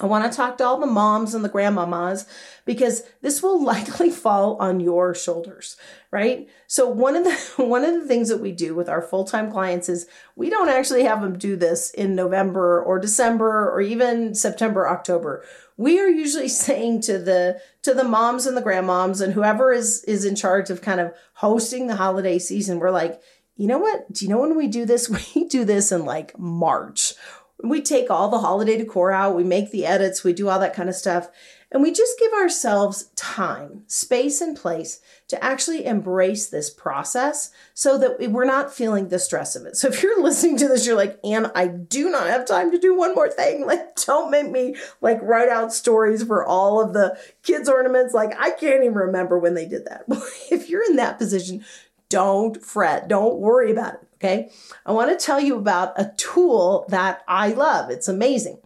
I 0.00 0.06
want 0.06 0.30
to 0.30 0.36
talk 0.36 0.58
to 0.58 0.64
all 0.64 0.78
the 0.78 0.86
moms 0.86 1.34
and 1.34 1.44
the 1.44 1.48
grandmamas 1.48 2.26
because 2.64 3.02
this 3.20 3.42
will 3.42 3.62
likely 3.64 4.10
fall 4.10 4.56
on 4.58 4.80
your 4.80 5.14
shoulders, 5.14 5.76
right? 6.10 6.48
So 6.66 6.88
one 6.88 7.16
of 7.16 7.24
the 7.24 7.34
one 7.62 7.84
of 7.84 7.94
the 7.94 8.06
things 8.06 8.28
that 8.28 8.40
we 8.40 8.52
do 8.52 8.74
with 8.74 8.88
our 8.88 9.02
full-time 9.02 9.50
clients 9.50 9.88
is 9.88 10.06
we 10.36 10.50
don't 10.50 10.68
actually 10.68 11.04
have 11.04 11.22
them 11.22 11.38
do 11.38 11.56
this 11.56 11.90
in 11.90 12.14
November 12.14 12.82
or 12.82 12.98
December 12.98 13.70
or 13.70 13.80
even 13.80 14.34
September, 14.34 14.88
October. 14.88 15.44
We 15.76 15.98
are 16.00 16.08
usually 16.08 16.48
saying 16.66 17.02
to 17.02 17.18
the 17.18 17.60
to 17.82 17.94
the 17.94 18.04
moms 18.04 18.46
and 18.46 18.56
the 18.56 18.62
grandmoms 18.62 19.20
and 19.20 19.32
whoever 19.32 19.72
is 19.72 20.04
is 20.04 20.24
in 20.24 20.36
charge 20.36 20.70
of 20.70 20.82
kind 20.82 21.00
of 21.00 21.12
hosting 21.34 21.86
the 21.86 21.96
holiday 21.96 22.38
season, 22.38 22.78
we're 22.78 22.90
like, 22.90 23.20
you 23.56 23.66
know 23.66 23.78
what? 23.78 24.10
Do 24.12 24.24
you 24.24 24.30
know 24.30 24.40
when 24.40 24.56
we 24.56 24.68
do 24.68 24.86
this? 24.86 25.10
We 25.34 25.48
do 25.48 25.64
this 25.64 25.90
in 25.90 26.04
like 26.04 26.38
March 26.38 27.14
we 27.62 27.80
take 27.80 28.10
all 28.10 28.28
the 28.28 28.38
holiday 28.38 28.78
decor 28.78 29.10
out, 29.10 29.34
we 29.34 29.44
make 29.44 29.70
the 29.70 29.86
edits, 29.86 30.22
we 30.22 30.32
do 30.32 30.48
all 30.48 30.60
that 30.60 30.74
kind 30.74 30.88
of 30.88 30.94
stuff, 30.94 31.28
and 31.70 31.82
we 31.82 31.92
just 31.92 32.18
give 32.18 32.32
ourselves 32.32 33.10
time, 33.14 33.82
space, 33.88 34.40
and 34.40 34.56
place 34.56 35.00
to 35.26 35.42
actually 35.44 35.84
embrace 35.84 36.48
this 36.48 36.70
process 36.70 37.50
so 37.74 37.98
that 37.98 38.30
we're 38.30 38.44
not 38.44 38.72
feeling 38.72 39.08
the 39.08 39.18
stress 39.18 39.54
of 39.54 39.66
it. 39.66 39.76
So 39.76 39.88
if 39.88 40.02
you're 40.02 40.22
listening 40.22 40.56
to 40.58 40.68
this, 40.68 40.86
you're 40.86 40.96
like, 40.96 41.18
Anne, 41.22 41.50
I 41.54 41.66
do 41.66 42.10
not 42.10 42.28
have 42.28 42.46
time 42.46 42.70
to 42.70 42.78
do 42.78 42.96
one 42.96 43.14
more 43.14 43.28
thing. 43.28 43.66
Like, 43.66 43.96
don't 43.96 44.30
make 44.30 44.50
me 44.50 44.76
like 45.02 45.20
write 45.20 45.50
out 45.50 45.74
stories 45.74 46.22
for 46.22 46.46
all 46.46 46.80
of 46.80 46.94
the 46.94 47.18
kids' 47.42 47.68
ornaments. 47.68 48.14
Like, 48.14 48.34
I 48.38 48.50
can't 48.50 48.84
even 48.84 48.94
remember 48.94 49.38
when 49.38 49.54
they 49.54 49.66
did 49.66 49.84
that. 49.84 50.04
if 50.50 50.70
you're 50.70 50.88
in 50.88 50.96
that 50.96 51.18
position, 51.18 51.64
don't 52.08 52.64
fret, 52.64 53.08
don't 53.08 53.38
worry 53.38 53.70
about 53.70 53.94
it. 53.94 54.07
Okay. 54.20 54.50
I 54.84 54.92
want 54.92 55.16
to 55.16 55.24
tell 55.24 55.40
you 55.40 55.56
about 55.56 55.92
a 55.96 56.12
tool 56.16 56.86
that 56.88 57.22
I 57.28 57.48
love. 57.48 57.90
It's 57.90 58.08
amazing. 58.08 58.58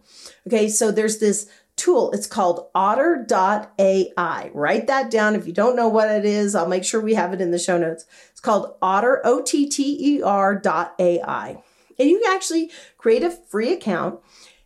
Okay. 0.47 0.67
So 0.67 0.91
there's 0.91 1.19
this 1.19 1.47
tool. 1.75 2.11
It's 2.11 2.27
called 2.27 2.67
otter.ai. 2.73 4.51
Write 4.53 4.87
that 4.87 5.11
down. 5.11 5.35
If 5.35 5.45
you 5.45 5.53
don't 5.53 5.75
know 5.75 5.87
what 5.87 6.09
it 6.09 6.25
is, 6.25 6.55
I'll 6.55 6.67
make 6.67 6.83
sure 6.83 7.01
we 7.01 7.13
have 7.13 7.33
it 7.33 7.41
in 7.41 7.51
the 7.51 7.59
show 7.59 7.77
notes. 7.77 8.05
It's 8.31 8.39
called 8.39 8.75
otter, 8.81 9.21
O 9.23 9.41
T 9.41 9.69
T 9.69 10.17
E 10.17 10.21
R 10.21 10.55
dot 10.55 10.95
AI. 10.99 11.61
And 11.99 12.09
you 12.09 12.19
can 12.19 12.35
actually 12.35 12.71
create 12.97 13.23
a 13.23 13.29
free 13.29 13.71
account. 13.71 14.19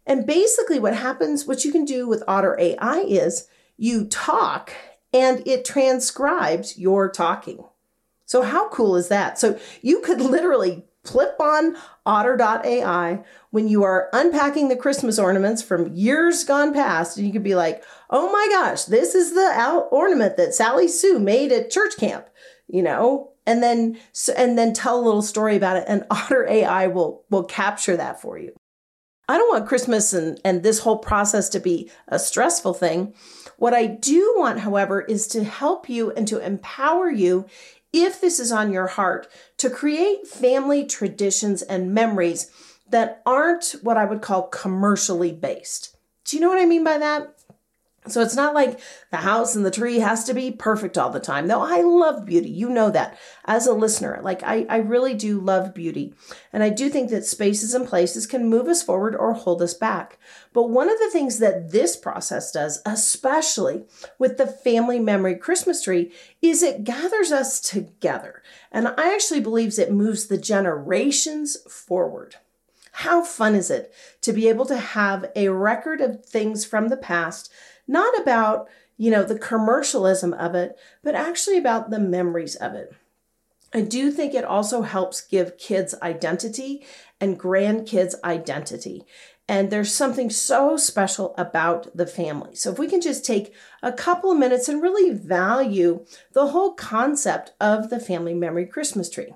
And 0.06 0.26
basically, 0.26 0.80
what 0.80 0.96
happens, 0.96 1.46
what 1.46 1.66
you 1.66 1.72
can 1.72 1.84
do 1.84 2.08
with 2.08 2.24
Otter 2.28 2.58
AI 2.60 3.00
is 3.00 3.48
you 3.76 4.06
talk 4.06 4.72
and 5.14 5.46
it 5.46 5.66
transcribes 5.66 6.78
your 6.78 7.12
talking. 7.12 7.66
So 8.28 8.44
how 8.44 8.70
cool 8.70 8.96
is 8.96 9.08
that? 9.08 9.40
So 9.40 9.60
you 9.82 10.02
could 10.02 10.22
literally 10.22 10.86
flip 11.04 11.36
on 11.40 11.76
otter.ai 12.06 13.24
when 13.52 13.68
you 13.68 13.84
are 13.84 14.10
unpacking 14.14 14.68
the 14.68 14.76
Christmas 14.76 15.18
ornaments 15.18 15.64
from 15.64 15.94
years 15.94 16.44
gone 16.44 16.74
past, 16.74 17.18
and 17.18 17.26
you 17.26 17.34
could 17.34 17.44
be 17.44 17.56
like, 17.56 17.84
oh 18.10 18.32
my 18.32 18.48
gosh, 18.52 18.84
this 18.84 19.16
is 19.16 19.34
the 19.34 19.88
ornament 19.92 20.38
that 20.38 20.54
Sally 20.54 20.88
Sue 20.88 21.18
made 21.18 21.52
at 21.52 21.72
church 21.72 21.98
camp, 21.98 22.28
you 22.68 22.84
know? 22.84 23.32
And 23.46 23.64
then, 23.64 23.98
and 24.36 24.58
then 24.58 24.74
tell 24.74 25.00
a 25.00 25.06
little 25.06 25.22
story 25.22 25.56
about 25.56 25.78
it, 25.78 25.86
and 25.88 26.06
Otter 26.12 26.46
AI 26.48 26.88
will, 26.88 27.24
will 27.30 27.46
capture 27.46 27.96
that 27.96 28.22
for 28.22 28.38
you. 28.38 28.54
I 29.30 29.38
don't 29.38 29.54
want 29.54 29.68
Christmas 29.68 30.14
and, 30.14 30.40
and 30.46 30.64
this 30.64 30.80
whole 30.80 31.00
process 31.00 31.50
to 31.50 31.60
be 31.60 31.92
a 32.08 32.18
stressful 32.18 32.74
thing. 32.74 33.14
What 33.58 33.74
I 33.74 33.86
do 33.86 34.36
want, 34.38 34.60
however, 34.60 35.02
is 35.02 35.28
to 35.30 35.44
help 35.44 35.90
you 35.90 36.12
and 36.12 36.28
to 36.30 36.40
empower 36.40 37.10
you 37.10 37.46
if 37.94 38.20
this 38.22 38.40
is 38.40 38.52
on 38.52 38.72
your 38.72 38.88
heart, 38.88 39.28
to 39.58 39.70
create 39.70 40.28
family 40.28 40.86
traditions 40.86 41.62
and 41.62 41.94
memories 41.94 42.52
that 42.90 43.22
aren't 43.26 43.76
what 43.82 43.98
I 43.98 44.06
would 44.06 44.22
call 44.22 44.44
commercially 44.44 45.32
based. 45.32 45.96
Do 46.26 46.38
you 46.38 46.42
know 46.42 46.50
what 46.50 46.60
I 46.60 46.66
mean 46.66 46.84
by 46.84 46.98
that? 46.98 47.37
So 48.10 48.22
it's 48.22 48.36
not 48.36 48.54
like 48.54 48.80
the 49.12 49.18
house 49.18 49.56
and 49.56 49.66
the 49.66 49.72
tree 49.72 50.00
has 50.00 50.24
to 50.26 50.34
be 50.34 50.52
perfect 50.52 50.98
all 50.98 51.10
the 51.10 51.20
time. 51.20 51.48
Though 51.48 51.62
I 51.62 51.82
love 51.82 52.26
beauty. 52.26 52.50
You 52.50 52.70
know 52.70 52.90
that 52.92 53.18
as 53.46 53.68
a 53.68 53.74
listener. 53.74 54.20
Like 54.24 54.44
I, 54.44 54.66
I 54.70 54.78
really 54.78 55.14
do 55.14 55.40
love 55.40 55.74
beauty. 55.74 56.14
And 56.52 56.64
I 56.64 56.70
do 56.70 56.90
think 56.90 57.10
that 57.10 57.26
spaces 57.26 57.74
and 57.74 57.88
places 57.88 58.28
can 58.28 58.50
move 58.50 58.68
us 58.68 58.84
forward 58.84 59.16
or 59.16 59.34
hold 59.34 59.62
us 59.62 59.74
back. 59.74 60.18
But 60.54 60.70
one 60.70 60.90
of 60.90 61.00
the 61.00 61.10
things 61.10 61.40
that 61.40 61.72
this 61.72 61.96
process 61.96 62.52
does, 62.52 62.82
especially 62.86 63.86
with 64.18 64.38
the 64.38 64.48
family 64.48 65.00
memory 65.00 65.36
Christmas 65.36 65.84
tree, 65.84 66.12
is 66.42 66.64
it 66.64 66.84
gathers 66.84 67.32
us 67.32 67.60
together. 67.60 68.42
And 68.72 68.88
I 68.88 69.14
actually 69.14 69.42
believes 69.42 69.78
it 69.78 69.92
moves 69.92 70.28
the 70.28 70.38
generations 70.38 71.58
forward. 71.72 72.36
How 72.98 73.24
fun 73.24 73.54
is 73.54 73.70
it 73.70 73.94
to 74.22 74.34
be 74.34 74.50
able 74.50 74.66
to 74.66 74.78
have 74.78 75.32
a 75.36 75.50
record 75.50 76.02
of 76.02 76.26
things 76.26 76.66
from 76.66 76.88
the 76.88 76.98
past 76.98 77.54
not 77.88 78.20
about, 78.20 78.68
you 78.98 79.12
know, 79.12 79.24
the 79.24 79.40
commercialism 79.40 80.34
of 80.34 80.56
it, 80.56 80.78
but 81.04 81.16
actually 81.16 81.58
about 81.58 81.90
the 81.90 82.00
memories 82.00 82.56
of 82.56 82.74
it. 82.74 82.94
I 83.74 83.82
do 83.82 84.12
think 84.12 84.34
it 84.34 84.46
also 84.46 84.82
helps 84.82 85.22
give 85.22 85.58
kids 85.58 85.94
identity 86.02 86.86
and 87.20 87.40
grandkids 87.40 88.16
identity. 88.24 89.04
And 89.50 89.70
there's 89.70 89.94
something 89.94 90.30
so 90.30 90.76
special 90.76 91.34
about 91.38 91.96
the 91.96 92.08
family. 92.08 92.56
So, 92.56 92.72
if 92.72 92.80
we 92.80 92.88
can 92.88 93.00
just 93.00 93.26
take 93.26 93.54
a 93.82 93.94
couple 93.94 94.32
of 94.32 94.38
minutes 94.38 94.68
and 94.68 94.82
really 94.82 95.12
value 95.12 96.06
the 96.34 96.48
whole 96.48 96.74
concept 96.74 97.54
of 97.60 97.90
the 97.90 98.00
family 98.00 98.34
memory 98.34 98.66
Christmas 98.66 99.10
tree. 99.10 99.34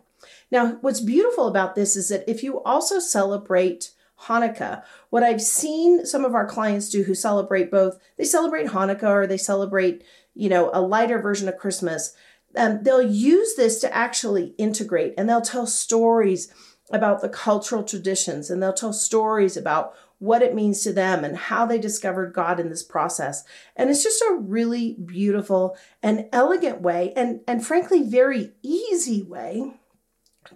Now, 0.52 0.78
what's 0.82 1.00
beautiful 1.00 1.48
about 1.48 1.76
this 1.76 1.96
is 1.96 2.10
that 2.10 2.30
if 2.30 2.44
you 2.44 2.62
also 2.64 3.00
celebrate 3.00 3.92
Hanukkah. 4.28 4.84
What 5.10 5.24
I've 5.24 5.42
seen 5.42 6.06
some 6.06 6.26
of 6.26 6.36
our 6.36 6.48
clients 6.48 6.90
do 6.90 7.04
who 7.04 7.16
celebrate 7.16 7.72
both, 7.72 8.00
they 8.18 8.24
celebrate 8.24 8.68
Hanukkah 8.68 9.04
or 9.04 9.28
they 9.28 9.38
celebrate, 9.38 10.04
you 10.34 10.50
know, 10.50 10.70
a 10.74 10.82
lighter 10.82 11.20
version 11.20 11.48
of 11.48 11.58
Christmas. 11.58 12.14
Um, 12.56 12.84
they'll 12.84 13.02
use 13.02 13.56
this 13.56 13.80
to 13.82 13.94
actually 13.94 14.54
integrate 14.58 15.14
and 15.18 15.28
they'll 15.28 15.42
tell 15.42 15.66
stories 15.66 16.54
about 16.92 17.22
the 17.22 17.30
cultural 17.30 17.84
traditions 17.84 18.50
and 18.50 18.62
they'll 18.62 18.74
tell 18.74 18.94
stories 18.94 19.56
about 19.56 19.94
what 20.20 20.44
it 20.44 20.54
means 20.54 20.82
to 20.82 20.94
them 20.94 21.24
and 21.24 21.36
how 21.36 21.66
they 21.66 21.80
discovered 21.80 22.34
God 22.34 22.60
in 22.60 22.70
this 22.70 22.84
process. 22.84 23.44
And 23.76 23.90
it's 23.90 24.04
just 24.04 24.22
a 24.22 24.38
really 24.40 24.94
beautiful 24.94 25.76
and 26.04 26.28
elegant 26.32 26.82
way 26.82 27.12
and, 27.16 27.40
and 27.48 27.66
frankly, 27.66 28.04
very 28.04 28.52
easy 28.62 29.24
way 29.24 29.80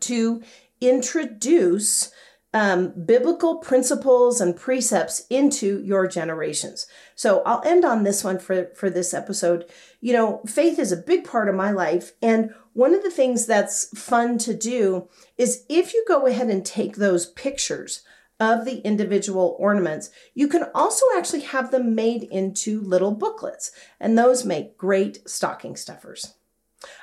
to 0.01 0.43
introduce 0.81 2.11
um, 2.55 2.93
biblical 3.05 3.57
principles 3.57 4.39
and 4.39 4.55
precepts 4.55 5.27
into 5.29 5.83
your 5.83 6.07
generations. 6.07 6.87
So 7.13 7.43
I'll 7.45 7.61
end 7.65 7.83
on 7.83 8.03
this 8.03 8.23
one 8.23 8.39
for, 8.39 8.71
for 8.75 8.89
this 8.89 9.13
episode. 9.13 9.65
You 9.99 10.13
know, 10.13 10.41
faith 10.47 10.79
is 10.79 10.93
a 10.93 10.97
big 10.97 11.25
part 11.25 11.49
of 11.49 11.55
my 11.55 11.71
life. 11.71 12.13
And 12.21 12.51
one 12.71 12.93
of 12.93 13.03
the 13.03 13.11
things 13.11 13.45
that's 13.45 13.89
fun 13.99 14.37
to 14.39 14.53
do 14.53 15.09
is 15.37 15.65
if 15.67 15.93
you 15.93 16.05
go 16.07 16.27
ahead 16.27 16.47
and 16.47 16.65
take 16.65 16.95
those 16.95 17.25
pictures 17.25 18.03
of 18.39 18.63
the 18.63 18.79
individual 18.79 19.57
ornaments, 19.59 20.09
you 20.33 20.47
can 20.47 20.63
also 20.73 21.05
actually 21.17 21.41
have 21.41 21.71
them 21.71 21.93
made 21.93 22.23
into 22.23 22.79
little 22.79 23.11
booklets. 23.11 23.73
And 23.99 24.17
those 24.17 24.45
make 24.45 24.77
great 24.77 25.29
stocking 25.29 25.75
stuffers. 25.75 26.35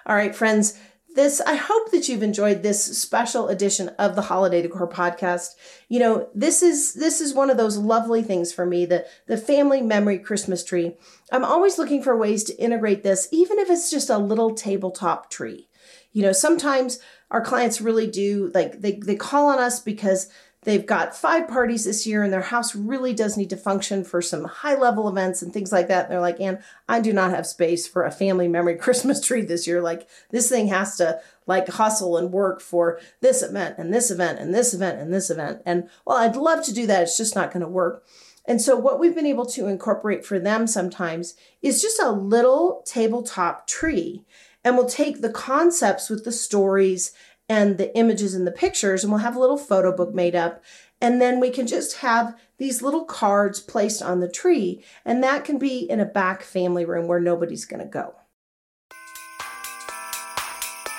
All 0.06 0.16
right, 0.16 0.34
friends, 0.34 0.78
this 1.14 1.40
i 1.40 1.54
hope 1.54 1.90
that 1.90 2.08
you've 2.08 2.22
enjoyed 2.22 2.62
this 2.62 2.98
special 2.98 3.48
edition 3.48 3.88
of 3.98 4.14
the 4.14 4.22
holiday 4.22 4.62
decor 4.62 4.88
podcast. 4.88 5.54
You 5.88 6.00
know 6.00 6.28
this 6.34 6.62
is 6.62 6.94
this 6.94 7.20
is 7.20 7.34
one 7.34 7.50
of 7.50 7.56
those 7.56 7.76
lovely 7.76 8.22
things 8.22 8.52
for 8.52 8.66
me 8.66 8.86
the 8.86 9.06
the 9.26 9.36
family 9.36 9.82
memory 9.82 10.18
christmas 10.18 10.64
tree. 10.64 10.96
I'm 11.30 11.44
always 11.44 11.78
looking 11.78 12.02
for 12.02 12.16
ways 12.16 12.44
to 12.44 12.56
integrate 12.56 13.02
this 13.02 13.28
even 13.32 13.58
if 13.58 13.70
it's 13.70 13.90
just 13.90 14.10
a 14.10 14.18
little 14.18 14.54
tabletop 14.54 15.30
tree. 15.30 15.68
You 16.12 16.22
know 16.22 16.32
sometimes 16.32 16.98
our 17.30 17.40
clients 17.40 17.80
really 17.80 18.06
do 18.06 18.50
like 18.54 18.80
they, 18.80 18.92
they 18.92 19.16
call 19.16 19.48
on 19.48 19.58
us 19.58 19.80
because 19.80 20.28
They've 20.64 20.86
got 20.86 21.16
five 21.16 21.48
parties 21.48 21.84
this 21.84 22.06
year, 22.06 22.22
and 22.22 22.32
their 22.32 22.40
house 22.40 22.76
really 22.76 23.12
does 23.12 23.36
need 23.36 23.50
to 23.50 23.56
function 23.56 24.04
for 24.04 24.22
some 24.22 24.44
high 24.44 24.76
level 24.76 25.08
events 25.08 25.42
and 25.42 25.52
things 25.52 25.72
like 25.72 25.88
that. 25.88 26.04
And 26.04 26.12
they're 26.12 26.20
like, 26.20 26.40
Anne, 26.40 26.62
I 26.88 27.00
do 27.00 27.12
not 27.12 27.30
have 27.30 27.46
space 27.48 27.86
for 27.88 28.04
a 28.04 28.12
family 28.12 28.46
memory 28.46 28.76
Christmas 28.78 29.20
tree 29.20 29.42
this 29.42 29.66
year. 29.66 29.80
Like, 29.80 30.08
this 30.30 30.48
thing 30.48 30.68
has 30.68 30.96
to 30.98 31.20
like 31.46 31.68
hustle 31.68 32.16
and 32.16 32.30
work 32.30 32.60
for 32.60 33.00
this 33.20 33.42
event 33.42 33.76
and 33.78 33.92
this 33.92 34.10
event 34.10 34.38
and 34.38 34.54
this 34.54 34.72
event 34.72 35.00
and 35.00 35.12
this 35.12 35.30
event. 35.30 35.62
And 35.66 35.88
well, 36.06 36.18
I'd 36.18 36.36
love 36.36 36.64
to 36.66 36.72
do 36.72 36.86
that. 36.86 37.02
It's 37.02 37.18
just 37.18 37.34
not 37.34 37.50
going 37.52 37.62
to 37.62 37.68
work. 37.68 38.04
And 38.44 38.60
so, 38.60 38.76
what 38.76 39.00
we've 39.00 39.14
been 39.14 39.26
able 39.26 39.46
to 39.46 39.66
incorporate 39.66 40.24
for 40.24 40.38
them 40.38 40.68
sometimes 40.68 41.34
is 41.60 41.82
just 41.82 42.00
a 42.00 42.10
little 42.12 42.82
tabletop 42.86 43.66
tree. 43.66 44.24
And 44.64 44.76
we'll 44.76 44.88
take 44.88 45.22
the 45.22 45.30
concepts 45.30 46.08
with 46.08 46.24
the 46.24 46.30
stories 46.30 47.12
and 47.48 47.78
the 47.78 47.96
images 47.96 48.34
and 48.34 48.46
the 48.46 48.52
pictures, 48.52 49.02
and 49.02 49.12
we'll 49.12 49.22
have 49.22 49.36
a 49.36 49.40
little 49.40 49.58
photo 49.58 49.94
book 49.94 50.14
made 50.14 50.34
up. 50.34 50.62
And 51.00 51.20
then 51.20 51.40
we 51.40 51.50
can 51.50 51.66
just 51.66 51.98
have 51.98 52.38
these 52.58 52.80
little 52.80 53.04
cards 53.04 53.60
placed 53.60 54.02
on 54.02 54.20
the 54.20 54.28
tree, 54.28 54.84
and 55.04 55.22
that 55.22 55.44
can 55.44 55.58
be 55.58 55.80
in 55.80 56.00
a 56.00 56.04
back 56.04 56.42
family 56.42 56.84
room 56.84 57.08
where 57.08 57.20
nobody's 57.20 57.64
going 57.64 57.82
to 57.82 57.88
go. 57.88 58.14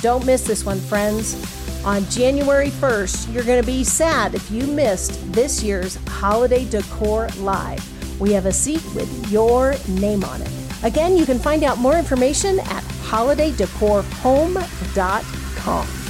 Don't 0.00 0.26
miss 0.26 0.44
this 0.44 0.64
one, 0.64 0.80
friends. 0.80 1.60
On 1.84 2.04
January 2.10 2.70
1st, 2.70 3.32
you're 3.32 3.44
going 3.44 3.60
to 3.60 3.66
be 3.66 3.84
sad 3.84 4.34
if 4.34 4.50
you 4.50 4.66
missed 4.66 5.32
this 5.32 5.62
year's 5.62 5.94
Holiday 6.08 6.64
Decor 6.64 7.28
Live. 7.38 8.20
We 8.20 8.32
have 8.32 8.46
a 8.46 8.52
seat 8.52 8.82
with 8.94 9.30
your 9.30 9.76
name 9.88 10.24
on 10.24 10.42
it. 10.42 10.61
Again, 10.82 11.16
you 11.16 11.24
can 11.24 11.38
find 11.38 11.62
out 11.62 11.78
more 11.78 11.96
information 11.96 12.58
at 12.60 12.82
holidaydecorhome.com. 13.04 16.02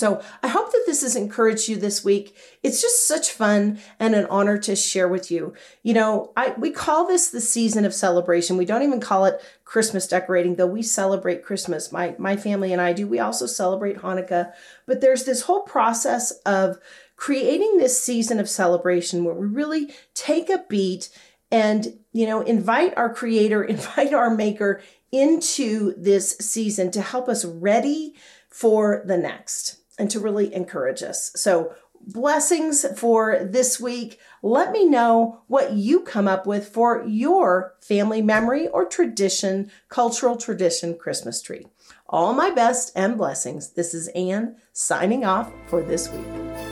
So 0.00 0.22
I 0.42 0.48
hope 0.48 0.72
that 0.72 0.84
this 0.86 1.02
has 1.02 1.14
encouraged 1.14 1.68
you 1.68 1.76
this 1.76 2.02
week. 2.02 2.34
It's 2.62 2.80
just 2.80 3.06
such 3.06 3.32
fun 3.32 3.78
and 3.98 4.14
an 4.14 4.26
honor 4.30 4.56
to 4.56 4.74
share 4.74 5.08
with 5.08 5.30
you. 5.30 5.52
You 5.82 5.92
know, 5.92 6.32
I 6.38 6.54
we 6.56 6.70
call 6.70 7.06
this 7.06 7.28
the 7.28 7.40
season 7.40 7.84
of 7.84 7.92
celebration. 7.92 8.56
We 8.56 8.64
don't 8.64 8.82
even 8.82 9.00
call 9.00 9.26
it 9.26 9.42
Christmas 9.64 10.08
decorating, 10.08 10.56
though 10.56 10.66
we 10.66 10.82
celebrate 10.82 11.44
Christmas. 11.44 11.92
My 11.92 12.14
my 12.18 12.36
family 12.36 12.72
and 12.72 12.80
I 12.80 12.94
do. 12.94 13.06
We 13.06 13.18
also 13.18 13.44
celebrate 13.44 13.98
Hanukkah. 13.98 14.52
But 14.86 15.02
there's 15.02 15.24
this 15.24 15.42
whole 15.42 15.62
process 15.62 16.30
of 16.46 16.78
creating 17.20 17.76
this 17.76 18.02
season 18.02 18.40
of 18.40 18.48
celebration 18.48 19.24
where 19.24 19.34
we 19.34 19.46
really 19.46 19.92
take 20.14 20.48
a 20.48 20.64
beat 20.70 21.10
and, 21.50 21.98
you 22.12 22.26
know, 22.26 22.40
invite 22.40 22.96
our 22.96 23.12
creator, 23.12 23.62
invite 23.76 24.14
our 24.14 24.34
maker 24.34 24.82
into 25.12 25.94
this 25.98 26.30
season 26.38 26.90
to 26.90 27.02
help 27.02 27.28
us 27.28 27.44
ready 27.44 28.14
for 28.48 29.02
the 29.04 29.18
next 29.18 29.76
and 29.98 30.10
to 30.10 30.18
really 30.18 30.52
encourage 30.54 31.02
us. 31.02 31.30
So, 31.36 31.74
blessings 32.02 32.86
for 32.98 33.44
this 33.44 33.78
week. 33.78 34.18
Let 34.42 34.72
me 34.72 34.86
know 34.86 35.42
what 35.48 35.74
you 35.74 36.00
come 36.00 36.26
up 36.26 36.46
with 36.46 36.66
for 36.66 37.04
your 37.06 37.74
family 37.82 38.22
memory 38.22 38.68
or 38.68 38.86
tradition, 38.86 39.70
cultural 39.90 40.36
tradition 40.36 40.96
Christmas 40.96 41.42
tree. 41.42 41.66
All 42.08 42.32
my 42.32 42.50
best 42.50 42.90
and 42.96 43.18
blessings. 43.18 43.72
This 43.72 43.92
is 43.92 44.08
Anne 44.08 44.56
signing 44.72 45.26
off 45.26 45.52
for 45.66 45.82
this 45.82 46.10
week. 46.10 46.69